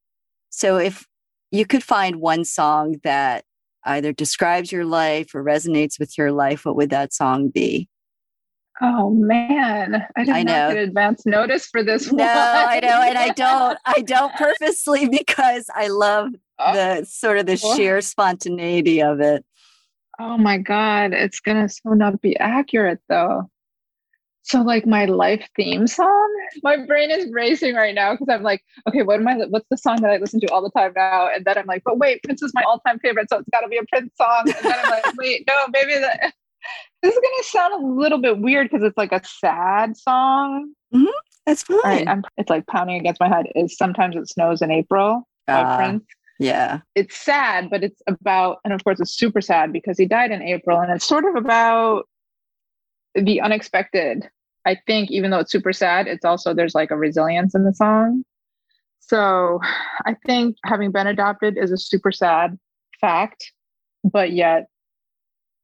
So, 0.51 0.79
if 0.79 1.07
you 1.51 1.67
could 1.67 1.83
find 1.83 2.17
one 2.17 2.45
song 2.45 2.97
that 3.05 3.45
either 3.85 4.13
describes 4.13 4.71
your 4.73 4.85
life 4.85 5.35
or 5.35 5.43
resonates 5.43 5.99
with 5.99 6.17
your 6.17 6.33
life, 6.33 6.65
what 6.65 6.77
would 6.77 6.91
that 6.91 7.13
song 7.13 7.49
be? 7.49 7.89
Oh 8.81 9.11
man, 9.11 10.07
I 10.17 10.25
did 10.25 10.35
I 10.35 10.43
not 10.43 10.53
know. 10.53 10.75
get 10.75 10.83
advance 10.83 11.27
notice 11.27 11.67
for 11.67 11.85
this. 11.85 12.11
No, 12.11 12.25
one. 12.25 12.29
I 12.35 12.81
know, 12.83 13.03
and 13.03 13.19
I 13.19 13.29
don't. 13.29 13.79
I 13.85 14.01
don't 14.01 14.35
purposely 14.35 15.09
because 15.09 15.67
I 15.75 15.89
love 15.89 16.31
Oh, 16.65 16.75
the 16.75 17.05
sort 17.05 17.39
of 17.39 17.47
the 17.47 17.57
sheer 17.57 18.01
spontaneity 18.01 19.03
of 19.03 19.21
it. 19.21 19.45
Oh 20.19 20.39
my 20.39 20.59
god, 20.59 21.13
it's 21.13 21.41
gonna 21.41 21.69
so 21.69 21.91
not 21.91 22.21
be 22.21 22.37
accurate 22.39 23.01
though. 23.09 23.51
So 24.45 24.61
like 24.61 24.87
my 24.87 25.05
life 25.05 25.49
theme 25.57 25.87
song, 25.87 26.29
my 26.63 26.85
brain 26.85 27.11
is 27.11 27.31
racing 27.33 27.75
right 27.75 27.95
now 27.95 28.15
because 28.15 28.29
I'm 28.29 28.43
like, 28.43 28.63
okay, 28.89 29.03
what 29.03 29.21
am 29.21 29.29
I? 29.29 29.37
What's 29.49 29.69
the 29.71 29.77
song 29.77 30.03
that 30.03 30.11
I 30.11 30.17
listen 30.17 30.41
to 30.41 30.47
all 30.49 30.63
the 30.63 30.71
time 30.71 30.93
now? 30.97 31.29
And 31.33 31.45
then 31.45 31.57
I'm 31.57 31.67
like, 31.67 31.83
but 31.85 31.99
wait, 31.99 32.23
Prince 32.25 32.43
is 32.43 32.53
my 32.53 32.63
all-time 32.67 32.99
favorite, 32.99 33.29
so 33.31 33.39
it's 33.39 33.49
got 33.51 33.61
to 33.61 33.69
be 33.69 33.79
a 33.79 33.85
Prince 33.85 34.11
song. 34.21 34.43
And 34.47 34.65
then 34.65 34.75
I'm 34.85 34.91
like, 34.91 35.05
wait, 35.17 35.45
no, 35.47 35.55
maybe 35.73 35.95
that. 35.99 36.35
This 37.03 37.13
is 37.13 37.21
gonna 37.21 37.43
sound 37.43 37.83
a 37.83 37.87
little 38.01 38.19
bit 38.19 38.39
weird 38.39 38.71
because 38.71 38.85
it's 38.85 38.97
like 38.97 39.11
a 39.11 39.21
sad 39.25 39.97
song. 39.97 40.73
That's 41.47 41.65
All 41.69 41.77
right, 41.83 42.07
fine. 42.07 42.09
I'm, 42.09 42.23
it's 42.37 42.49
like 42.49 42.65
pounding 42.69 43.01
against 43.01 43.21
my 43.21 43.29
head. 43.29 43.47
Is 43.57 43.77
sometimes 43.77 44.15
it 44.15 44.29
snows 44.29 44.63
in 44.63 44.71
April 44.71 45.27
Ah, 45.49 45.77
Prince. 45.77 46.05
Yeah. 46.43 46.81
It's 46.95 47.17
sad, 47.17 47.71
but 47.71 47.85
it's 47.85 48.03
about, 48.07 48.59
and 48.65 48.73
of 48.73 48.83
course, 48.85 49.01
it's 49.01 49.17
super 49.17 49.41
sad 49.41 49.73
because 49.73 49.99
he 49.99 50.07
died 50.07 50.31
in 50.31 50.43
April, 50.43 50.81
and 50.81 50.93
it's 50.93 51.07
sort 51.07 51.25
of 51.25 51.37
about 51.37 52.09
the 53.15 53.41
unexpected. 53.41 54.29
I 54.65 54.77
think, 54.87 55.11
even 55.11 55.31
though 55.31 55.41
it's 55.41 55.53
super 55.53 55.73
sad, 55.73 56.07
it's 56.07 56.25
also 56.25 56.55
there's 56.55 56.75
like 56.75 56.91
a 56.91 56.97
resilience 56.97 57.55
in 57.55 57.65
the 57.65 57.75
song. 57.75 58.25
So 59.01 59.61
I 60.07 60.15
think 60.27 60.57
having 60.65 60.93
been 60.93 61.07
adopted 61.07 61.59
is 61.59 61.73
a 61.73 61.77
super 61.77 62.13
sad 62.13 62.59
fact, 63.01 63.53
but 64.05 64.33
yet 64.33 64.67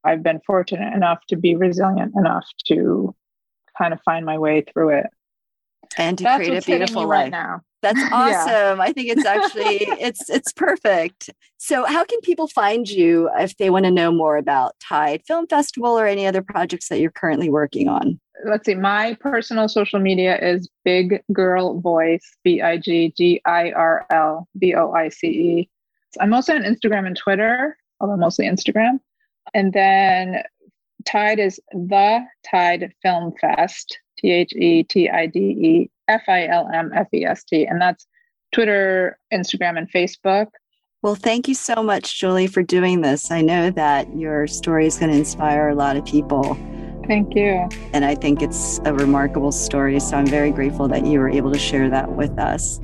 I've 0.05 0.23
been 0.23 0.41
fortunate 0.47 0.93
enough 0.95 1.21
to 1.29 1.37
be 1.37 1.55
resilient 1.55 2.15
enough 2.17 2.47
to 2.67 3.15
kind 3.77 3.95
of 3.95 4.01
find 4.03 4.27
my 4.27 4.39
way 4.39 4.63
through 4.63 4.91
it. 4.99 5.07
And 5.97 6.19
to 6.19 6.25
That's 6.25 6.45
create 6.45 6.63
a 6.63 6.67
beautiful 6.67 7.03
life. 7.03 7.11
right 7.11 7.31
now. 7.31 7.63
That's 7.83 7.99
Yeah. 8.11 8.11
awesome. 8.13 8.81
I 8.81 8.93
think 8.93 9.09
it's 9.11 9.25
actually 9.27 9.77
it's 10.01 10.29
it's 10.31 10.53
perfect. 10.53 11.31
So 11.59 11.85
how 11.85 12.05
can 12.05 12.21
people 12.21 12.49
find 12.49 12.89
you 12.89 13.31
if 13.39 13.57
they 13.57 13.71
want 13.71 13.85
to 13.85 13.91
know 13.91 14.11
more 14.13 14.37
about 14.37 14.75
Tide 14.81 15.23
Film 15.27 15.47
Festival 15.47 15.99
or 15.99 16.07
any 16.07 16.27
other 16.27 16.43
projects 16.43 16.89
that 16.89 17.01
you're 17.01 17.11
currently 17.11 17.51
working 17.51 17.89
on? 17.89 18.21
let's 18.45 18.67
see 18.67 18.75
my 18.75 19.15
personal 19.15 19.69
social 19.69 19.99
media 19.99 20.39
is 20.39 20.69
big 20.85 21.21
girl 21.33 21.81
voice 21.81 22.23
b-i-g-g-i-r-l 22.45 23.29
v-o-i-c-e 24.55 25.69
i'm 26.21 26.33
also 26.33 26.55
on 26.55 26.63
instagram 26.63 27.05
and 27.07 27.17
twitter 27.17 27.77
although 28.01 28.17
mostly 28.17 28.47
instagram 28.47 29.01
and 29.55 29.73
then 29.73 30.41
tide 31.05 31.39
is 31.41 31.59
the 31.73 32.25
tide 32.49 32.93
film 33.03 33.33
fest 33.41 33.99
E 34.23 34.47
t-h-e-t-i-d-e-f-i-l-m-f-e-s-t 36.09 37.67
and 37.67 37.81
that's 37.81 38.07
twitter 38.53 39.19
instagram 39.33 39.77
and 39.79 39.91
facebook 39.93 40.47
Well, 41.03 41.15
thank 41.15 41.47
you 41.47 41.55
so 41.55 41.81
much, 41.83 42.19
Julie, 42.19 42.49
for 42.49 42.61
doing 42.65 43.03
this. 43.03 43.31
I 43.31 43.41
know 43.41 43.71
that 43.71 44.17
your 44.17 44.49
story 44.49 44.85
is 44.85 44.99
going 44.99 45.13
to 45.13 45.17
inspire 45.19 45.69
a 45.69 45.75
lot 45.77 45.97
of 45.97 46.05
people. 46.05 46.57
thank 47.07 47.37
you 47.37 47.69
And 47.93 48.05
I 48.05 48.17
think 48.17 48.43
it's 48.43 48.81
a 48.85 48.93
remarkable 48.93 49.53
story. 49.53 50.01
So 50.01 50.17
I'm 50.17 50.27
very 50.27 50.51
grateful 50.51 50.89
that 50.89 51.07
you 51.07 51.21
were 51.21 51.29
able 51.29 51.53
to 51.53 51.59
share 51.59 51.89
that 51.91 52.11
with 52.17 52.37
us. 52.39 52.81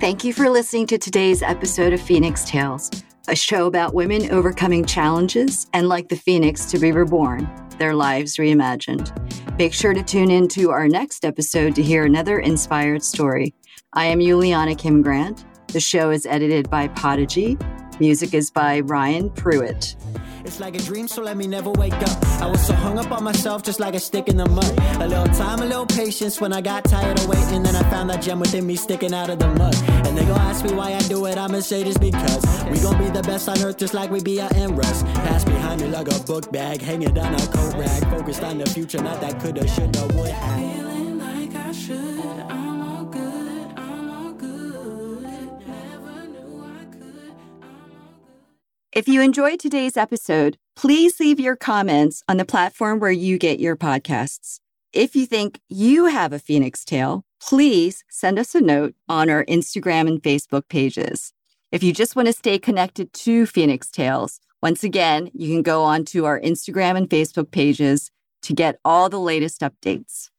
Thank 0.00 0.22
you 0.24 0.32
for 0.32 0.48
listening 0.50 0.86
to 0.88 0.98
today's 0.98 1.42
episode 1.42 1.92
of 1.92 2.00
Phoenix 2.00 2.44
Tales, 2.44 2.90
a 3.28 3.34
show 3.34 3.66
about 3.66 3.92
women 3.94 4.30
overcoming 4.30 4.84
challenges 4.84 5.66
and, 5.72 5.88
like 5.88 6.08
the 6.08 6.16
phoenix, 6.16 6.66
to 6.66 6.78
be 6.78 6.92
reborn, 6.92 7.48
their 7.78 7.94
lives 7.94 8.36
reimagined. 8.36 9.10
Make 9.58 9.72
sure 9.72 9.94
to 9.94 10.02
tune 10.02 10.30
in 10.30 10.48
to 10.48 10.70
our 10.70 10.86
next 10.86 11.24
episode 11.24 11.74
to 11.76 11.82
hear 11.82 12.04
another 12.04 12.40
inspired 12.40 13.02
story. 13.02 13.54
I 13.94 14.04
am 14.04 14.20
Juliana 14.20 14.74
Kim 14.74 15.00
Grant. 15.00 15.46
The 15.68 15.80
show 15.80 16.10
is 16.10 16.26
edited 16.26 16.68
by 16.68 16.88
Podigy. 16.88 17.56
Music 17.98 18.34
is 18.34 18.50
by 18.50 18.80
Ryan 18.80 19.30
Pruitt. 19.30 19.96
It's 20.46 20.60
like 20.60 20.76
a 20.76 20.78
dream, 20.78 21.08
so 21.08 21.22
let 21.22 21.36
me 21.36 21.48
never 21.48 21.72
wake 21.72 21.92
up. 21.92 22.24
I 22.40 22.46
was 22.46 22.64
so 22.64 22.72
hung 22.72 23.00
up 23.00 23.10
on 23.10 23.24
myself, 23.24 23.64
just 23.64 23.80
like 23.80 23.94
a 23.94 23.98
stick 23.98 24.28
in 24.28 24.36
the 24.36 24.48
mud. 24.48 24.78
A 25.02 25.08
little 25.08 25.26
time, 25.34 25.60
a 25.60 25.66
little 25.66 25.86
patience 25.86 26.40
when 26.40 26.52
I 26.52 26.60
got 26.60 26.84
tired 26.84 27.18
of 27.18 27.26
waiting. 27.26 27.64
Then 27.64 27.74
I 27.74 27.82
found 27.90 28.10
that 28.10 28.22
gem 28.22 28.38
within 28.38 28.64
me 28.64 28.76
sticking 28.76 29.12
out 29.12 29.28
of 29.28 29.40
the 29.40 29.48
mud. 29.48 29.74
And 30.06 30.16
they 30.16 30.24
gon' 30.24 30.40
ask 30.40 30.64
me 30.64 30.72
why 30.72 30.94
I 30.94 31.00
do 31.00 31.26
it, 31.26 31.36
I'ma 31.36 31.60
say 31.60 31.82
this 31.82 31.98
because 31.98 32.44
we 32.70 32.78
gon' 32.78 32.96
be 32.96 33.10
the 33.10 33.22
best 33.22 33.48
on 33.48 33.60
earth, 33.62 33.76
just 33.76 33.92
like 33.92 34.10
we 34.12 34.22
be 34.22 34.40
at 34.40 34.52
rest. 34.70 35.04
Pass 35.06 35.44
behind 35.44 35.80
me 35.80 35.88
like 35.88 36.08
a 36.08 36.20
book 36.20 36.52
bag, 36.52 36.80
hanging 36.80 37.12
down 37.12 37.34
a 37.34 37.46
coat 37.48 37.74
rag. 37.74 38.08
Focused 38.10 38.44
on 38.44 38.58
the 38.58 38.66
future, 38.66 39.02
not 39.02 39.20
that 39.20 39.40
coulda, 39.40 39.66
shoulda, 39.66 40.06
would 40.14 40.28
have. 40.28 40.85
If 48.96 49.06
you 49.06 49.20
enjoyed 49.20 49.60
today's 49.60 49.98
episode, 49.98 50.56
please 50.74 51.20
leave 51.20 51.38
your 51.38 51.54
comments 51.54 52.22
on 52.30 52.38
the 52.38 52.46
platform 52.46 52.98
where 52.98 53.10
you 53.10 53.36
get 53.36 53.60
your 53.60 53.76
podcasts. 53.76 54.58
If 54.94 55.14
you 55.14 55.26
think 55.26 55.60
you 55.68 56.06
have 56.06 56.32
a 56.32 56.38
Phoenix 56.38 56.82
Tale, 56.82 57.22
please 57.38 58.04
send 58.08 58.38
us 58.38 58.54
a 58.54 58.60
note 58.62 58.94
on 59.06 59.28
our 59.28 59.44
Instagram 59.44 60.08
and 60.08 60.22
Facebook 60.22 60.70
pages. 60.70 61.34
If 61.70 61.82
you 61.82 61.92
just 61.92 62.16
want 62.16 62.28
to 62.28 62.32
stay 62.32 62.58
connected 62.58 63.12
to 63.12 63.44
Phoenix 63.44 63.90
Tales, 63.90 64.40
once 64.62 64.82
again, 64.82 65.30
you 65.34 65.52
can 65.52 65.62
go 65.62 65.82
on 65.82 66.06
to 66.06 66.24
our 66.24 66.40
Instagram 66.40 66.96
and 66.96 67.06
Facebook 67.06 67.50
pages 67.50 68.10
to 68.44 68.54
get 68.54 68.80
all 68.82 69.10
the 69.10 69.20
latest 69.20 69.60
updates. 69.60 70.30